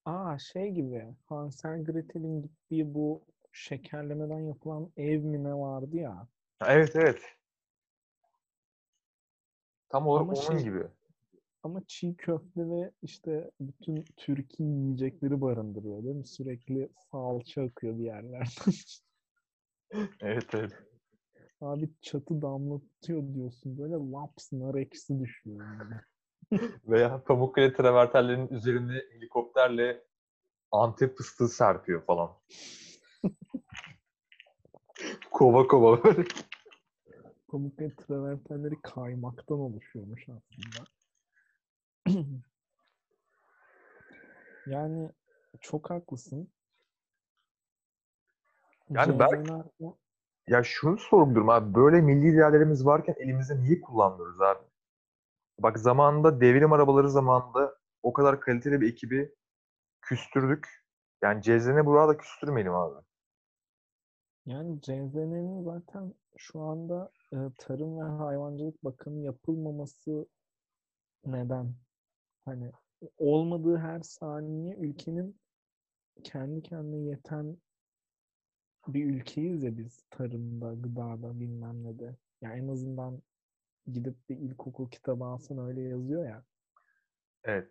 [0.04, 6.28] Aa şey gibi Hansel Gretel'in gittiği bu şekerlemeden yapılan ev mi ne vardı ya.
[6.66, 7.22] Evet evet.
[9.88, 10.84] Tam olarak Ama onun şey- gibi.
[11.62, 16.26] Ama çiğ köfte ve işte bütün Türkiye yiyecekleri barındırıyor değil mi?
[16.26, 18.46] Sürekli salça akıyor bir yerlerden.
[20.20, 20.72] Evet evet.
[21.60, 23.78] Abi çatı damlatıyor diyorsun.
[23.78, 25.60] Böyle laps nar ekşisi düşüyor.
[25.60, 26.00] önüne.
[26.88, 30.04] Veya Pamukkale travertenlerinin üzerine helikopterle
[30.72, 32.30] Antep fıstığı serpiyor falan.
[35.30, 36.24] kova kova böyle.
[37.48, 40.86] Pamukkale travertenleri kaymaktan oluşuyormuş aslında.
[44.66, 45.10] yani
[45.60, 46.48] çok haklısın.
[48.90, 49.50] Yani belki-
[50.48, 51.74] Ya şunu sorguluyorum abi.
[51.74, 54.62] Böyle milli değerlerimiz varken elimizde niye kullanmıyoruz abi?
[55.62, 59.35] Bak zamanında devrim arabaları zamanında o kadar kaliteli bir ekibi
[60.03, 60.68] küstürdük.
[61.22, 63.05] Yani CZN Burak'ı da küstürmeyelim abi.
[64.46, 70.27] Yani CZN'nin zaten şu anda e, Tarım ve Hayvancılık Bakanı yapılmaması
[71.27, 71.75] neden?
[72.44, 72.72] Hani
[73.18, 75.40] olmadığı her saniye ülkenin
[76.25, 77.57] kendi kendine yeten
[78.88, 82.16] bir ülkeyiz ya biz tarımda, gıdada, bilmem ne de.
[82.40, 83.22] Yani en azından
[83.87, 86.45] gidip bir ilkokul kitabı alsan öyle yazıyor ya.
[87.45, 87.71] Evet.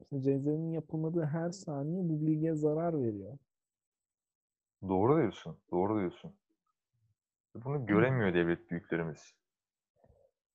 [0.00, 3.38] İşte CZN'nin yapılmadığı her saniye bu bilgiye zarar veriyor.
[4.88, 5.58] Doğru diyorsun.
[5.70, 6.32] Doğru diyorsun.
[7.54, 9.34] Bunu göremiyor devlet büyüklerimiz.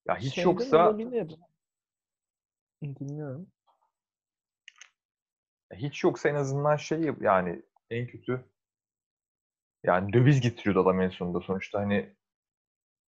[0.08, 1.36] Ya hiç Şeyden yoksa olabilir.
[2.82, 3.46] Dinliyorum.
[5.74, 8.44] hiç yoksa en azından şey yani en kötü
[9.84, 11.40] yani döviz getiriyordu adam en sonunda.
[11.40, 12.16] Sonuçta hani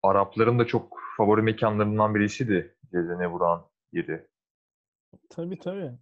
[0.03, 4.27] Arapların da çok favori mekanlarından birisiydi Cezene vuran yeri.
[5.31, 5.93] Tabii tabii.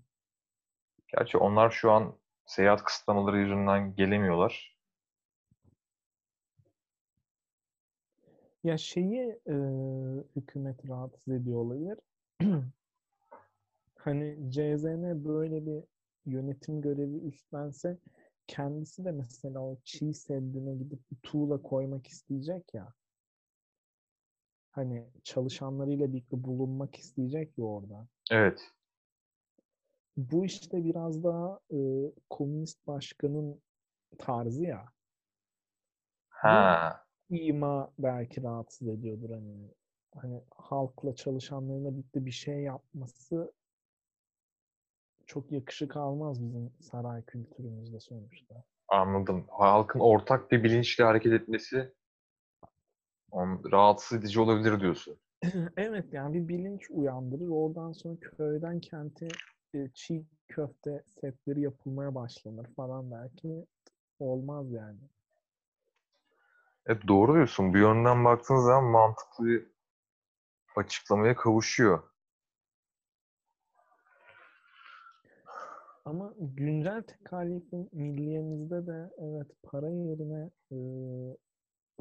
[1.08, 2.14] Gerçi onlar şu an
[2.46, 4.76] seyahat kısıtlamaları yüzünden gelemiyorlar.
[8.64, 9.54] Ya şeyi e,
[10.36, 11.98] hükümet rahatsız ediyor olabilir.
[13.98, 15.84] Hani CZN böyle bir
[16.26, 17.98] yönetim görevi üstlense
[18.46, 22.92] kendisi de mesela o çiğ seddine gidip bir tuğla koymak isteyecek ya.
[24.76, 28.06] Hani çalışanlarıyla birlikte bulunmak isteyecek ya orada.
[28.30, 28.72] Evet.
[30.16, 31.78] Bu işte biraz daha e,
[32.30, 33.62] komünist başkanın
[34.18, 34.92] tarzı ya.
[36.28, 37.04] Ha.
[37.30, 39.70] ima belki rahatsız ediyordur hani.
[40.14, 43.52] Hani halkla çalışanlarına birlikte bir şey yapması
[45.26, 48.64] çok yakışık almaz bizim saray kültürümüzde sonuçta.
[48.88, 49.44] Anladım.
[49.48, 51.92] Halkın ortak bir bilinçle hareket etmesi
[53.30, 55.16] on, rahatsız edici olabilir diyorsun.
[55.76, 57.48] Evet yani bir bilinç uyandırır.
[57.48, 59.28] Oradan sonra köyden kente
[59.74, 63.66] e, çiğ köfte setleri yapılmaya başlanır falan belki
[64.18, 64.98] olmaz yani.
[66.86, 67.74] Evet doğru diyorsun.
[67.74, 69.66] Bir yönden baktığın zaman mantıklı bir
[70.76, 72.02] açıklamaya kavuşuyor.
[76.04, 80.76] Ama güncel tekalifin milliyemizde de evet para yerine e,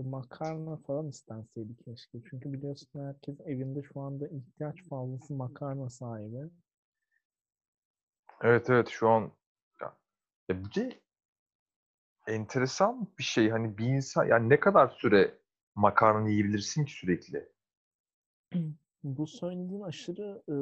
[0.04, 2.18] makarna falan istenseydi keşke.
[2.30, 6.50] Çünkü biliyorsun herkes evinde şu anda ihtiyaç fazlası makarna sahibi.
[8.42, 9.32] Evet evet şu an
[9.82, 9.94] ya,
[10.50, 11.00] ya bir de
[12.28, 13.50] enteresan bir şey.
[13.50, 15.38] Hani bir insan yani ne kadar süre
[15.76, 17.50] makarna yiyebilirsin ki sürekli?
[19.04, 20.54] Bu söylediğin aşırı e,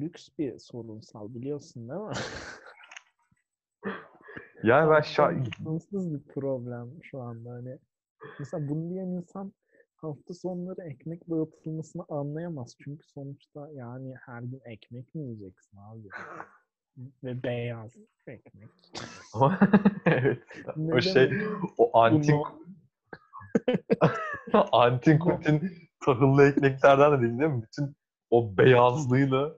[0.00, 2.14] lüks bir sorunsal biliyorsun değil mi?
[4.62, 7.78] Yani ben şa- bir problem şu anda hani.
[8.38, 9.52] Mesela bunu diyen insan
[9.96, 12.76] hafta sonları ekmek dağıtılmasını anlayamaz.
[12.84, 16.08] Çünkü sonuçta yani her gün ekmek mi yiyeceksin abi?
[17.24, 17.96] Ve beyaz
[18.26, 18.70] ekmek.
[20.06, 20.42] Evet.
[20.92, 21.32] O şey
[21.78, 21.98] o
[24.78, 25.36] antin Uno.
[25.36, 25.72] kutin
[26.04, 27.62] tahıllı ekmeklerden de değil, değil mi?
[27.62, 27.96] Bütün
[28.30, 29.56] o beyazlığıyla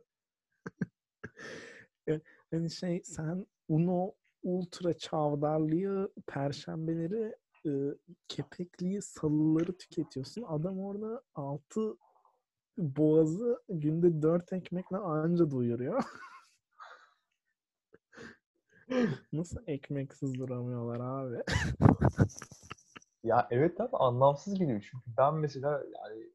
[2.50, 4.12] Hani şey sen Uno
[4.42, 7.34] ultra çavdarlıyı, perşembeleri,
[7.66, 7.70] e,
[8.28, 10.44] kepekliyi, salıları tüketiyorsun.
[10.48, 11.96] Adam orada altı
[12.78, 16.04] boğazı günde dört ekmekle anca doyuruyor.
[19.32, 21.42] Nasıl ekmeksiz duramıyorlar abi?
[23.24, 24.88] Ya evet ama anlamsız geliyor.
[24.90, 26.30] Çünkü ben mesela yani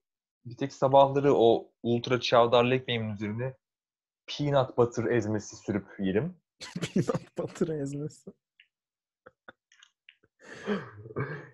[0.45, 3.53] bir tek sabahları o ultra çavdarlı ekmeğimin üzerine
[4.27, 6.35] peanut butter ezmesi sürüp yerim.
[6.93, 8.31] Peanut butter ezmesi.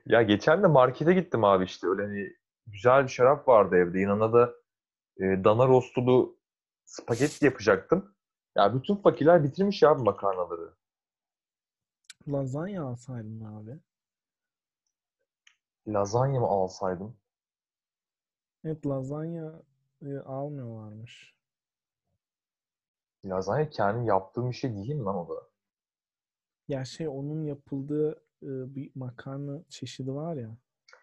[0.05, 2.33] Ya geçen de markete gittim abi işte öyle hani
[2.67, 3.99] güzel bir şarap vardı evde.
[3.99, 4.53] Yanına da
[5.17, 6.37] e, dana rostulu
[6.85, 8.15] spagetti yapacaktım.
[8.55, 10.73] Ya bütün fakirler bitirmiş ya bu makarnaları.
[12.27, 13.79] Lazanya alsaydın abi.
[15.87, 17.17] Lazanya mı alsaydım?
[18.63, 19.61] Evet lazanya
[20.01, 21.35] e, almıyorlarmış.
[23.25, 25.41] Lazanya kendi yaptığım bir şey değil mi lan o da?
[26.67, 30.57] Ya şey onun yapıldığı bir makarna çeşidi var ya.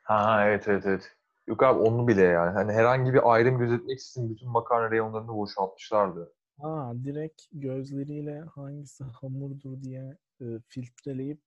[0.05, 1.17] Ha evet evet evet.
[1.47, 2.51] Yok abi onu bile yani.
[2.55, 6.33] Hani herhangi bir ayrım gözetmeksizin bütün makarna reyonlarını boşaltmışlardı.
[6.59, 11.41] Aa direkt gözleriyle hangisi hamurdur diye e, filtreleyip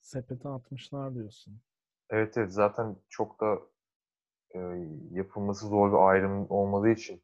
[0.00, 1.60] sepete atmışlar diyorsun.
[2.10, 3.58] Evet evet zaten çok da
[4.54, 4.58] e,
[5.12, 7.22] yapılması zor bir ayrım olmadığı için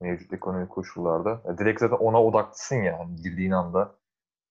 [0.00, 1.42] mevcut ekonomik koşullarda.
[1.46, 3.96] Ya direkt zaten ona odaklısın ya hani girdiğin anda.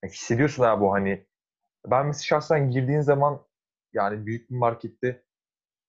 [0.04, 1.28] Ya hissediyorsun abi bu hani
[1.86, 3.46] ben mesela şahsen girdiğin zaman
[3.94, 5.24] yani büyük bir markette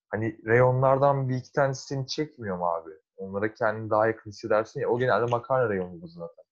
[0.09, 2.91] hani reyonlardan bir iki tanesini çekmiyorum abi.
[3.17, 4.89] Onlara kendini daha yakın hissedersin ya.
[4.89, 6.45] O genelde makarna reyonudur zaten.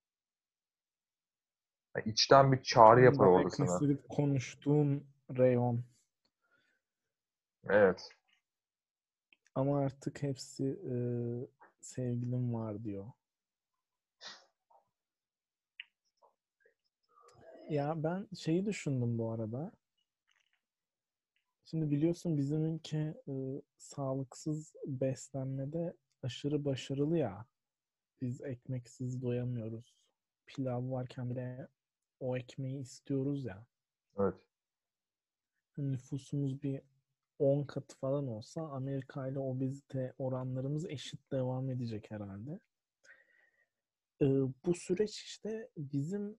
[1.97, 3.78] Yani içten bir çağrı yapar orada sana.
[4.09, 5.84] konuştuğun reyon.
[7.68, 8.09] Evet.
[9.55, 10.95] Ama artık hepsi e,
[11.80, 13.07] sevgilim var diyor.
[17.68, 19.72] Ya ben şeyi düşündüm bu arada.
[21.64, 27.46] Şimdi biliyorsun bizim ülke e, sağlıksız beslenmede aşırı başarılı ya.
[28.20, 29.94] Biz ekmeksiz doyamıyoruz.
[30.46, 31.68] Pilav varken bile
[32.20, 33.66] o ekmeği istiyoruz ya.
[34.18, 34.34] Evet.
[35.76, 36.80] Nüfusumuz bir
[37.38, 42.60] 10 katı falan olsa Amerika ile obezite oranlarımız eşit devam edecek herhalde.
[44.22, 44.26] Ee,
[44.66, 46.38] bu süreç işte bizim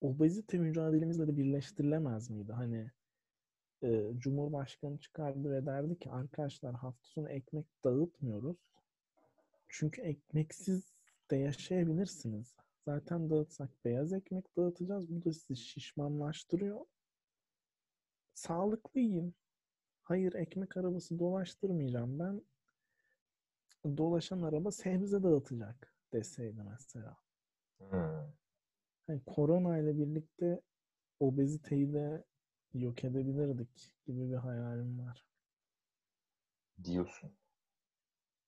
[0.00, 2.52] obezite mücadelemizle de birleştirilemez miydi?
[2.52, 2.90] Hani
[3.82, 8.56] e, Cumhurbaşkanı çıkardı ve derdi ki arkadaşlar hafta sonu ekmek dağıtmıyoruz.
[9.68, 10.92] Çünkü ekmeksiz
[11.30, 12.54] de yaşayabilirsiniz.
[12.84, 15.10] Zaten dağıtsak beyaz ekmek dağıtacağız.
[15.10, 16.80] Bu da sizi şişmanlaştırıyor.
[18.34, 19.34] Sağlıklı yiyin.
[20.02, 22.42] Hayır ekmek arabası dolaştırmayacağım ben.
[23.96, 27.16] Dolaşan araba sebze dağıtacak deseydi mesela.
[27.78, 28.32] Hmm.
[29.08, 30.60] Hani korona ile birlikte
[31.20, 32.24] obeziteyi de
[32.74, 35.24] yok edebilirdik gibi bir hayalim var.
[36.84, 37.30] diyorsun.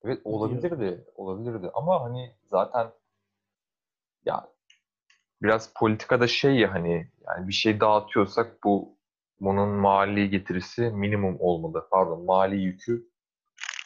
[0.05, 2.93] Evet olabilirdi, olabilirdi ama hani zaten
[4.25, 4.49] ya
[5.43, 8.97] biraz politikada şey ya hani yani bir şey dağıtıyorsak bu
[9.41, 11.89] bunun mali getirisi minimum olmalı.
[11.91, 13.11] Pardon, mali yükü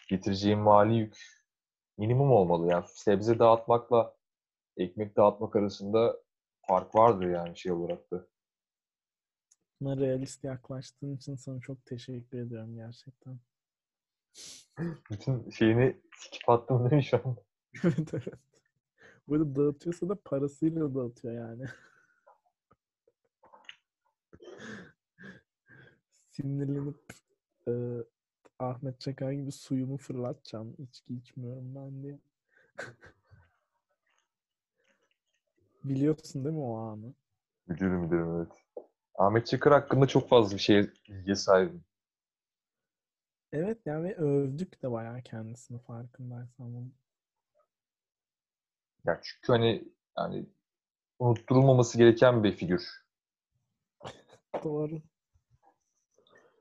[0.09, 1.19] getireceği mali yük
[1.99, 2.71] minimum olmalı.
[2.71, 4.15] Yani sebze dağıtmakla
[4.77, 6.24] ekmek dağıtmak arasında
[6.69, 8.27] fark vardır yani şey olarak da.
[9.81, 13.39] Buna realist yaklaştığın için sana çok teşekkür ediyorum gerçekten.
[15.11, 17.37] Bütün şeyini sikip attım değil mi şu an?
[17.85, 18.35] evet evet.
[19.29, 21.65] Böyle dağıtıyorsa da parasıyla dağıtıyor yani.
[26.31, 26.97] Sinirlenip
[27.69, 27.73] e,
[28.59, 30.77] Ahmet Çakar gibi suyumu fırlatacağım.
[30.79, 32.19] İçki içmiyorum ben diye.
[35.85, 37.15] Biliyorsun değil mi o anı?
[37.69, 38.65] Biliyorum biliyorum evet.
[39.15, 41.85] Ahmet Çakır hakkında çok fazla bir şey bilgiye sahibim.
[43.53, 46.93] Evet yani övdük de bayağı kendisini farkındaysan.
[49.05, 49.85] Ya çünkü hani
[50.19, 50.47] yani
[51.19, 52.83] unutturulmaması gereken bir figür.
[54.65, 55.03] Doğru.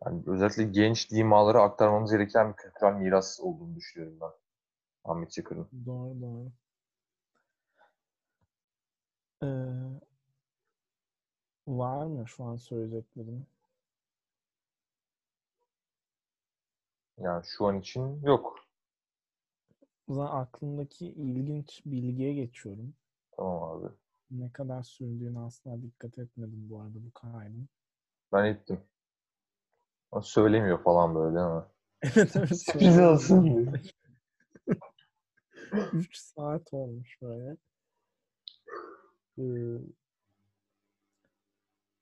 [0.05, 4.31] Yani özellikle genç dimaları aktarmamız gereken bir kültürel miras olduğunu düşünüyorum ben.
[5.11, 5.67] Ahmet Çakır'ın.
[5.85, 6.51] Doğru doğru.
[9.43, 9.47] Ee,
[11.67, 13.45] var mı şu an söyleyeceklerim?
[17.17, 18.59] Yani şu an için yok.
[20.07, 22.93] O zaman aklımdaki ilginç bilgiye geçiyorum.
[23.31, 23.93] Tamam abi.
[24.31, 27.69] Ne kadar sürdüğüne asla dikkat etmedim bu arada bu kaydın.
[28.33, 28.79] Ben ettim.
[30.11, 31.67] Ama söylemiyor falan böyle ama.
[32.15, 32.57] Evet evet.
[32.57, 33.81] Sürpriz olsun diye.
[35.93, 37.57] 3 saat olmuş böyle.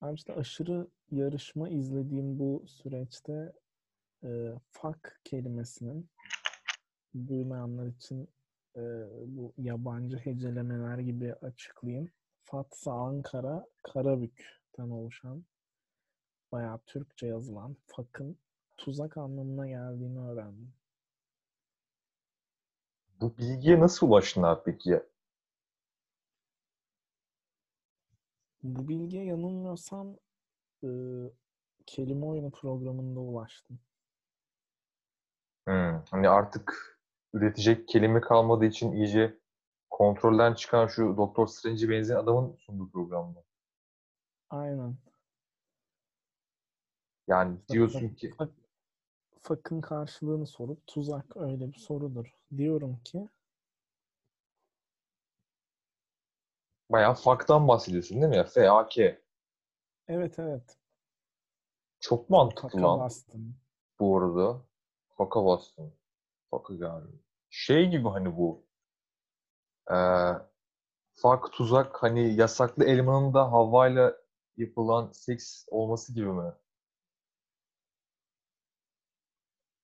[0.02, 3.54] Abi işte aşırı yarışma izlediğim bu süreçte
[4.24, 6.10] e, fuck kelimesinin
[7.28, 8.30] duymayanlar için
[8.76, 8.82] e,
[9.26, 12.10] bu yabancı hecelemeler gibi açıklayayım.
[12.44, 15.46] Fatsa Ankara Karabük'ten oluşan
[16.52, 18.38] bayağı Türkçe yazılan fuck'ın
[18.78, 20.74] tuzak anlamına geldiğini öğrendim.
[23.22, 25.04] Bu bilgiye nasıl ulaştın abi peki?
[28.64, 30.16] Bu bilgiye yanılmıyorsam
[30.84, 30.89] e,
[31.86, 33.80] kelime oyunu programında ulaştım.
[35.68, 36.97] Hmm, Hani artık
[37.34, 39.38] üretecek kelime kalmadığı için iyice
[39.89, 43.43] kontrolden çıkan şu Doktor Strange'e benzeyen adamın sunduğu programda.
[44.49, 44.97] Aynen.
[47.28, 48.34] Yani diyorsun ki
[49.41, 52.36] Fuck'ın karşılığını sorup tuzak öyle bir sorudur.
[52.57, 53.30] Diyorum ki
[56.92, 58.44] bayağı fuck'tan bahsediyorsun değil mi ya?
[58.44, 59.22] F-A-K.
[60.08, 60.78] evet evet.
[62.00, 63.60] Çok mantıklı Fuck'a lan bastım.
[64.00, 64.66] bu arada.
[65.18, 65.94] Fuck'a bastın.
[66.50, 67.20] Fuck'a geldi.
[67.50, 68.66] Şey gibi hani bu
[69.89, 70.36] eee
[71.16, 74.18] fuck tuzak hani yasaklı elmanın da Havva'yla
[74.58, 76.54] yapılan seks olması gibi mi?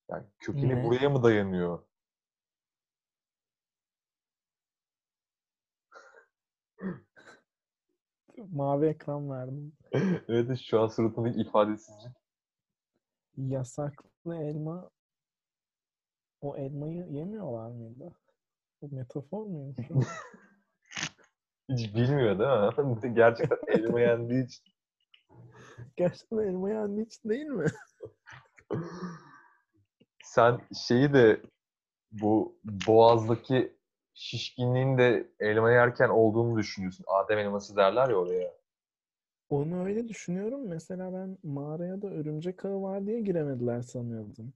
[0.10, 0.84] Yani kökeni Ne?
[0.84, 1.80] buraya mı dayanıyor?
[8.38, 9.74] Mavi ekran verdim.
[10.28, 12.14] Evet şu an suratındaki ifadesizlik.
[13.38, 14.90] Yasaklı elma
[16.42, 18.16] o elmayı yemiyorlar mıydı?
[18.82, 19.78] Bu metafor muymuş?
[21.70, 23.14] Hiç bilmiyor değil mi?
[23.16, 24.64] Gerçekten elma yendiği için.
[25.98, 27.66] Gerçekten elma yendiği için değil mi?
[30.24, 31.42] Sen şeyi de
[32.12, 33.77] bu boğazdaki
[34.18, 37.06] şişkinliğin de elma yerken olduğunu düşünüyorsun.
[37.08, 38.54] Adem elması derler ya oraya.
[39.50, 40.68] Onu öyle düşünüyorum.
[40.68, 44.54] Mesela ben mağaraya da örümcek ağı var diye giremediler sanıyordum.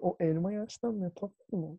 [0.00, 1.78] O elma gerçekten metafor mu?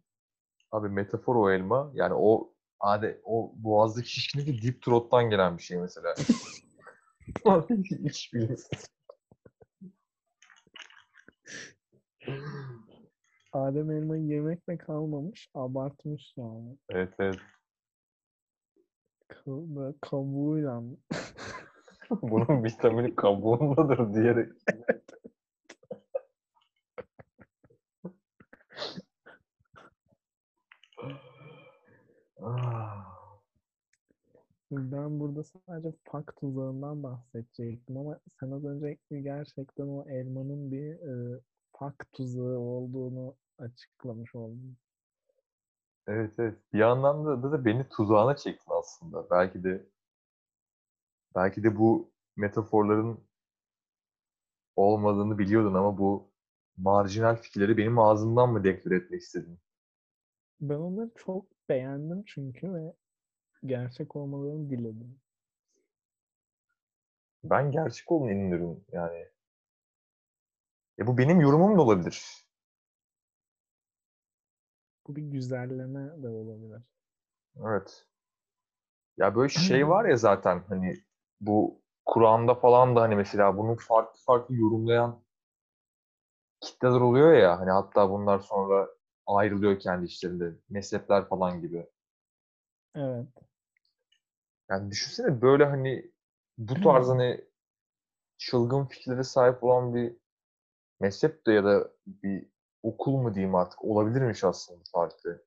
[0.71, 1.91] Abi metafor o elma.
[1.93, 6.15] Yani o ade o boğazdaki şişkinlik de deep throat'tan gelen bir şey mesela.
[8.05, 8.57] Hiç bilmiyorum.
[13.53, 15.49] Adem elmayı yemekle kalmamış.
[15.53, 16.77] Abartmış yani.
[16.89, 17.39] Evet evet.
[19.29, 20.83] Ka- böyle kabuğuyla.
[22.21, 24.51] Bunun vitamini kabuğundadır diyerek.
[32.41, 33.05] Ah.
[34.71, 41.41] Ben burada sadece pak tuzağından bahsedecektim ama sen az önce gerçekten o elmanın bir e,
[41.73, 44.77] pak tuzağı olduğunu açıklamış oldun.
[46.07, 46.57] Evet evet.
[46.73, 49.29] Bir yandan da, da, beni tuzağına çektin aslında.
[49.29, 49.85] Belki de
[51.35, 53.19] belki de bu metaforların
[54.75, 56.31] olmadığını biliyordun ama bu
[56.77, 59.59] marjinal fikirleri benim ağzımdan mı deklar etmek istedin?
[60.61, 62.93] Ben onları çok beğendim çünkü ve
[63.65, 65.19] gerçek olmalarını diledim.
[67.43, 69.27] Ben gerçek olduğunu inanıyorum yani.
[70.99, 72.23] E bu benim yorumum da olabilir.
[75.07, 76.81] Bu bir güzelleme de olabilir.
[77.65, 78.05] Evet.
[79.17, 81.03] Ya böyle şey var ya zaten hani
[81.41, 85.23] bu Kur'an'da falan da hani mesela bunu farklı farklı yorumlayan
[86.61, 88.89] kitleler oluyor ya hani hatta bunlar sonra
[89.27, 90.55] ayrılıyor kendi işlerinde.
[90.69, 91.89] Mezhepler falan gibi.
[92.95, 93.27] Evet.
[94.69, 96.11] Yani düşünsene böyle hani
[96.59, 97.41] bu tarz hani
[98.37, 100.15] çılgın fikirlere sahip olan bir
[100.99, 102.45] mezhep de ya da bir
[102.83, 105.43] okul mu diyeyim artık olabilirmiş aslında farklı.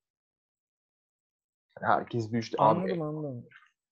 [1.80, 3.46] Yani herkes bir işte abi Anladım anladım.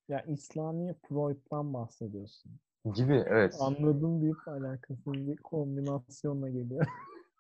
[0.09, 2.53] Ya İslami Freud'dan bahsediyorsun.
[2.95, 3.57] gibi evet.
[3.61, 6.87] Anladım deyip alakasız bir kombinasyonla geliyor.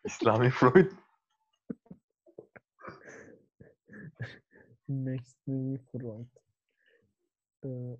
[0.04, 0.90] İslami Freud
[4.88, 6.26] Mesnevi Freud.
[7.64, 7.96] Ee,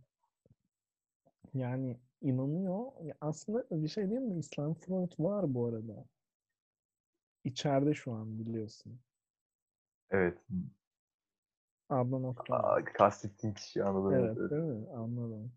[1.55, 2.93] yani inanıyor.
[3.03, 4.39] Ya aslında bir şey değil mi?
[4.39, 6.05] İslam Freud var bu arada.
[7.45, 9.01] İçeride şu an biliyorsun.
[10.11, 10.39] evet.
[11.89, 12.65] Adnan Oktar.
[12.65, 14.15] Aa, kastettiğin kişiyi anladım.
[14.15, 14.51] Evet, evet.
[14.51, 14.91] değil mi?
[14.91, 15.53] Anladım.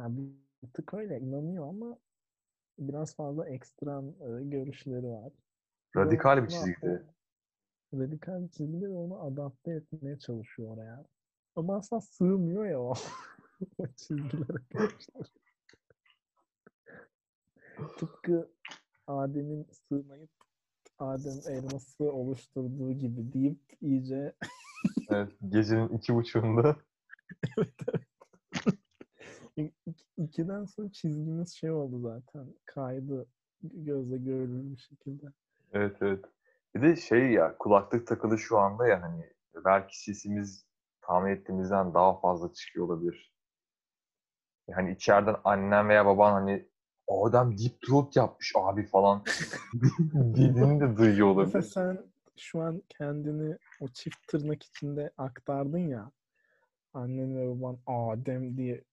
[0.00, 0.32] Yani
[0.62, 1.98] bir tık öyle inanıyor ama
[2.78, 5.32] biraz fazla ekstrem e, görüşleri var.
[5.96, 7.02] Ve Radikal bir çizgide.
[7.92, 11.04] o radikal bir çizgide onu adapte etmeye çalışıyor oraya.
[11.56, 12.94] Ama aslında sığmıyor ya o,
[13.78, 15.32] o çizgilere görüşler.
[17.98, 18.50] Tıpkı
[19.06, 20.30] Adem'in sığmayıp
[20.98, 24.36] Adem elması oluşturduğu gibi deyip iyice
[25.10, 26.76] Evet, gecenin iki buçuğunda.
[27.58, 29.72] evet evet.
[30.16, 32.54] İkiden sonra çizgimiz şey oldu zaten.
[32.64, 33.26] Kaydı
[33.62, 35.26] gözle görülür bir şekilde.
[35.72, 36.24] Evet evet.
[36.74, 39.32] Bir de şey ya kulaklık takılı şu anda ya hani
[39.64, 40.66] belki sesimiz
[41.00, 43.32] tahmin ettiğimizden daha fazla çıkıyor olabilir.
[44.68, 46.66] Yani içeriden annem veya baban hani
[47.06, 49.24] o adam deep throat yapmış abi falan
[50.12, 51.62] dediğini de duyuyor Mesela olabilir.
[51.62, 51.98] sen
[52.36, 56.10] şu an kendini o çift tırnak içinde aktardın ya.
[56.94, 58.84] Annen ve baban Adem diye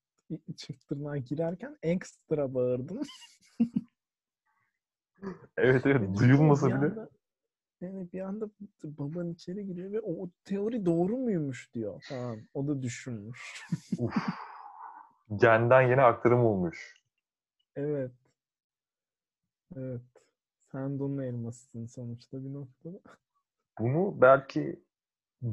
[0.58, 3.02] çift tırnağa girerken ekstra bağırdın.
[5.58, 6.76] Evet evet Ve duyulmasa bile.
[6.76, 7.10] anda-
[7.82, 8.50] Yani bir anda
[8.84, 12.40] baban içeri giriyor ve o, teori doğru muymuş diyor falan.
[12.54, 13.62] O da düşünmüş.
[15.36, 16.96] Genden yine aktarım olmuş.
[17.76, 18.12] Evet.
[19.76, 20.02] Evet.
[20.72, 23.00] Sen de onun elmasısın sonuçta bir noktada.
[23.80, 24.84] Bunu belki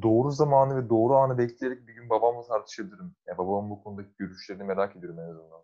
[0.02, 3.14] doğru zamanı ve doğru anı bekleyerek bir gün babamla tartışabilirim.
[3.26, 5.62] Ya babamın bu konudaki görüşlerini merak ediyorum en azından.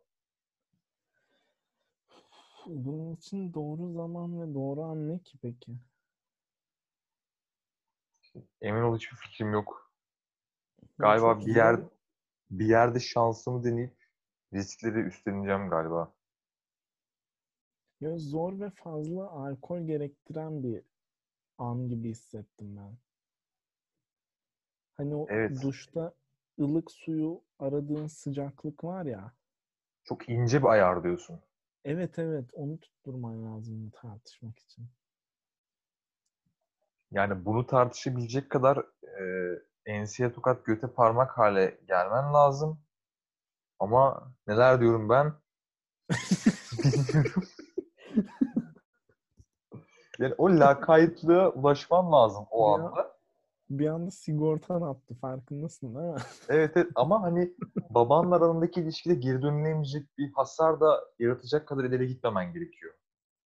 [2.66, 5.72] Bunun için doğru zaman ve doğru an ne ki peki?
[8.60, 9.92] Emin ol hiçbir fikrim yok.
[10.98, 11.80] Galiba çok bir yer
[12.50, 13.97] bir yerde şansımı deneyip
[14.54, 16.12] riskleri üstleneceğim galiba.
[18.00, 20.82] Ya zor ve fazla alkol gerektiren bir
[21.58, 22.98] an gibi hissettim ben.
[24.96, 25.62] Hani o Evet.
[25.62, 26.14] duşta
[26.60, 29.32] ılık suyu aradığın sıcaklık var ya.
[30.04, 31.40] Çok ince bir ayar diyorsun.
[31.84, 34.88] Evet evet onu tutturman lazım tartışmak için.
[37.10, 39.22] Yani bunu tartışabilecek kadar e,
[39.86, 42.80] enseye tokat göte parmak hale gelmen lazım.
[43.80, 45.32] Ama neler diyorum ben?
[46.84, 47.44] Bilmiyorum.
[50.18, 52.74] Yani o lakaytlığa ulaşman lazım o Ya.
[52.74, 53.18] anda.
[53.70, 56.20] Bir anda sigortan attı farkındasın değil mi?
[56.48, 57.54] Evet, evet ama hani
[57.90, 62.94] babanla arandaki ilişkide geri dönülemeyecek bir hasar da yaratacak kadar ileri gitmemen gerekiyor.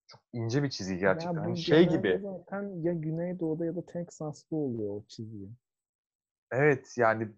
[0.07, 1.35] Çok ince bir çizgi gerçekten.
[1.35, 2.21] Ya Hani şey gibi.
[2.23, 5.49] Zaten ya Güneydoğu'da ya da Teksas'ta oluyor o çizgi.
[6.51, 7.29] Evet yani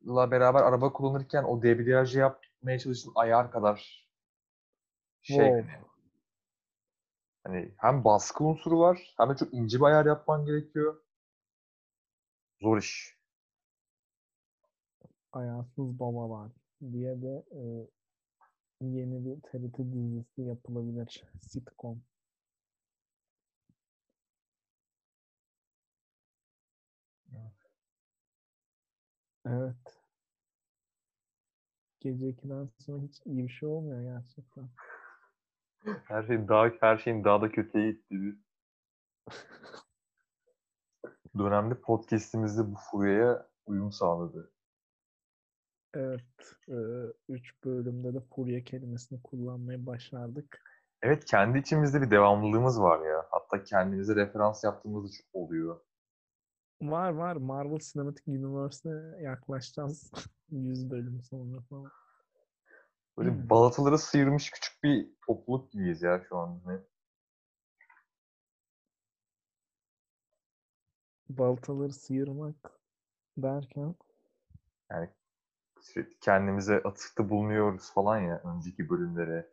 [0.00, 4.08] babanla beraber araba kullanırken o debriyajı yapmaya çalıştığın ayar kadar
[5.22, 5.72] şey Wow.
[5.72, 5.84] hani,
[7.44, 11.02] hani hem baskı unsuru var hem de çok ince bir ayar yapman gerekiyor.
[12.60, 13.18] Zor iş.
[15.32, 16.50] Ayarsız Babalar
[16.92, 17.60] diye de e,
[18.80, 21.24] yeni bir TRT dizisi yapılabilir.
[21.40, 22.02] Sitcom.
[29.50, 29.98] Evet.
[32.00, 34.68] Gece 2'den sonra hiç iyi bir şey olmuyor gerçekten.
[36.04, 38.38] Her şeyin daha her şeyin daha da kötüye gittiği
[41.38, 44.52] dönemde podcast'imizde bu furyaya uyum sağladı.
[45.94, 46.22] Evet.
[47.28, 50.62] 3 bölümde de furya kelimesini kullanmayı başardık.
[51.02, 53.26] Evet kendi içimizde bir devamlılığımız var ya.
[53.30, 55.80] Hatta kendimize referans yaptığımız da çok oluyor.
[56.82, 57.36] Var var.
[57.36, 60.10] Marvel Cinematic Universe'e yaklaşacağız.
[60.50, 61.90] 100 bölüm sonra falan.
[63.18, 63.50] Böyle Hmm.
[63.50, 66.60] balataları sıyırmış küçük bir topluluk gibiyiz ya şu an.
[66.64, 66.80] Hani
[71.28, 72.80] Baltaları sıyırmak
[73.36, 73.94] derken
[74.90, 75.10] Yani
[75.80, 79.52] sürekli kendimize atıfta bulunuyoruz falan ya önceki bölümlere.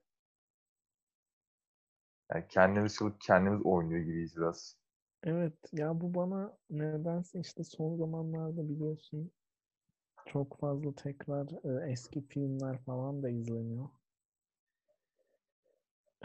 [2.31, 4.77] Yani kendimiz çalıp kendimiz oynuyor gibiyiz biraz.
[5.25, 9.31] Evet ya bu bana nedense işte son zamanlarda biliyorsun
[10.25, 13.89] çok fazla tekrar e, eski filmler falan da izleniyor.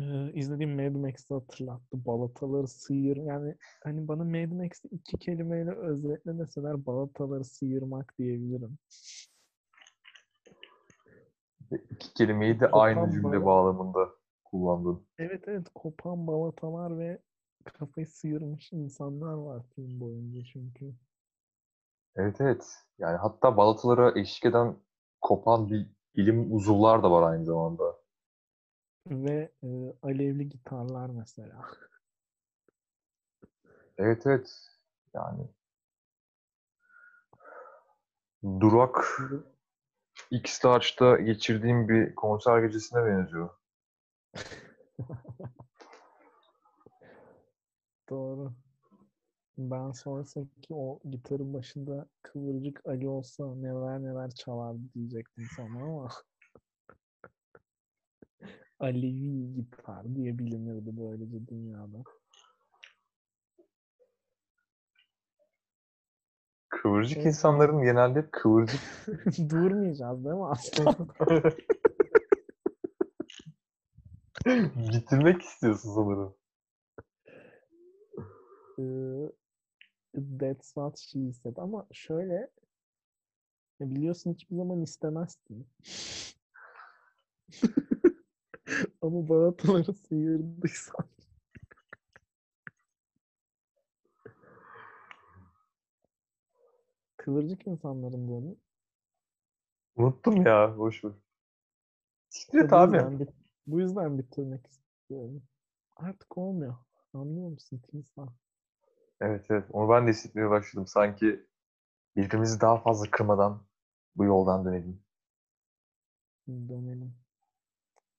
[0.00, 2.04] E, izlediğim Mad Max'i hatırlattı.
[2.06, 3.16] Balataları sıyır.
[3.16, 8.78] Yani hani bana Mad Max'i iki kelimeyle özetle deseler balataları sıyırmak diyebilirim.
[11.90, 14.08] İki kelimeyi de Kopan aynı cümle bağlamında
[14.44, 15.06] kullandın.
[15.18, 17.18] Evet evet kopan balatalar ve
[17.64, 20.94] kafayı sıyırmış insanlar var film boyunca çünkü.
[22.16, 22.78] Evet evet.
[22.98, 24.76] Yani hatta balatalara eşlik eden
[25.20, 28.00] kopan bir ilim uzuvlar da var aynı zamanda.
[29.06, 29.68] Ve e,
[30.02, 31.66] alevli gitarlar mesela.
[33.98, 34.70] Evet evet.
[35.14, 35.48] Yani
[38.60, 39.20] Durak
[40.30, 43.50] X-Large'da geçirdiğim bir konser gecesine benziyor.
[48.10, 48.52] Doğru.
[49.58, 56.08] Ben sorsa ki o gitarın başında kıvırcık Ali olsa neler neler çalardı diyecektim sana ama
[58.80, 62.02] Alevi gitar diye bilinirdi böylece dünyada.
[66.68, 68.80] Kıvırcık şey insanların genelde kıvırcık...
[69.50, 70.96] Durmayacağız değil mi aslında?
[74.92, 76.39] Bitirmek istiyorsun sanırım.
[80.14, 81.56] That's what she said.
[81.56, 82.50] Ama şöyle
[83.80, 85.68] biliyorsun hiçbir zaman istemezsin.
[89.02, 91.06] Ama balataları sıyırdıysan
[97.16, 98.56] kıvırcık insanların bunu.
[99.96, 100.78] Unuttum ya.
[100.78, 101.12] Boş ver.
[102.28, 102.96] Siktir et bu abi.
[102.96, 103.28] yüzden,
[103.66, 105.42] bu yüzden bitirmek istiyorum.
[105.96, 106.76] Artık olmuyor.
[107.14, 108.28] Anlıyor musun Timsah?
[109.20, 109.64] Evet evet.
[109.72, 110.86] Onu ben de hissetmeye başladım.
[110.86, 111.46] Sanki
[112.16, 113.62] birbirimizi daha fazla kırmadan
[114.16, 115.02] bu yoldan dönelim.
[116.48, 117.14] Dönelim.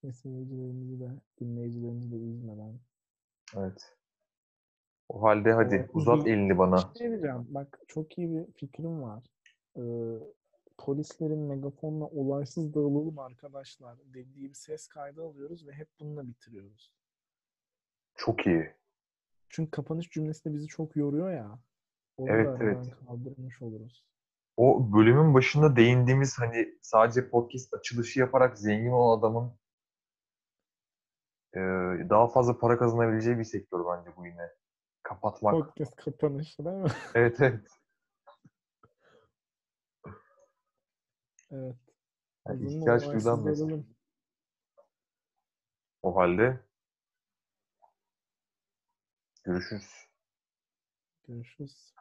[0.04, 2.80] Ve seyircilerimizi de dinleyicilerimizi de üzmeden.
[3.58, 3.96] Evet.
[5.10, 6.78] O halde hadi Evet, uzat uzun- elini bana.
[6.94, 7.48] Bir şey diyeceğim.
[7.50, 9.24] Bak çok iyi bir fikrim var.
[9.78, 9.82] Ee,
[10.78, 16.92] polislerin megafonla olaysız dağılalım arkadaşlar dediği bir ses kaydı alıyoruz ve hep bununla bitiriyoruz.
[18.16, 18.74] Çok iyi.
[19.52, 21.60] Çünkü kapanış cümlesi de bizi çok yoruyor ya.
[22.18, 22.94] Onu Evet, evet.
[23.08, 24.06] kaldırmış oluruz.
[24.58, 29.54] O bölümün başında değindiğimiz hani sadece podcast açılışı yaparak zengin olan adamın
[32.10, 34.50] daha fazla para kazanabileceği bir sektör bence bu yine.
[35.04, 35.54] Kapatmak.
[35.54, 36.90] Podcast kapanışı değil mi?
[37.16, 37.68] Evet evet.
[41.52, 41.76] evet.
[42.48, 43.86] Yani ihtiyaç duyulan.
[46.02, 46.60] O halde
[49.44, 50.08] görüşürüz.
[51.28, 51.94] Görüşürüz.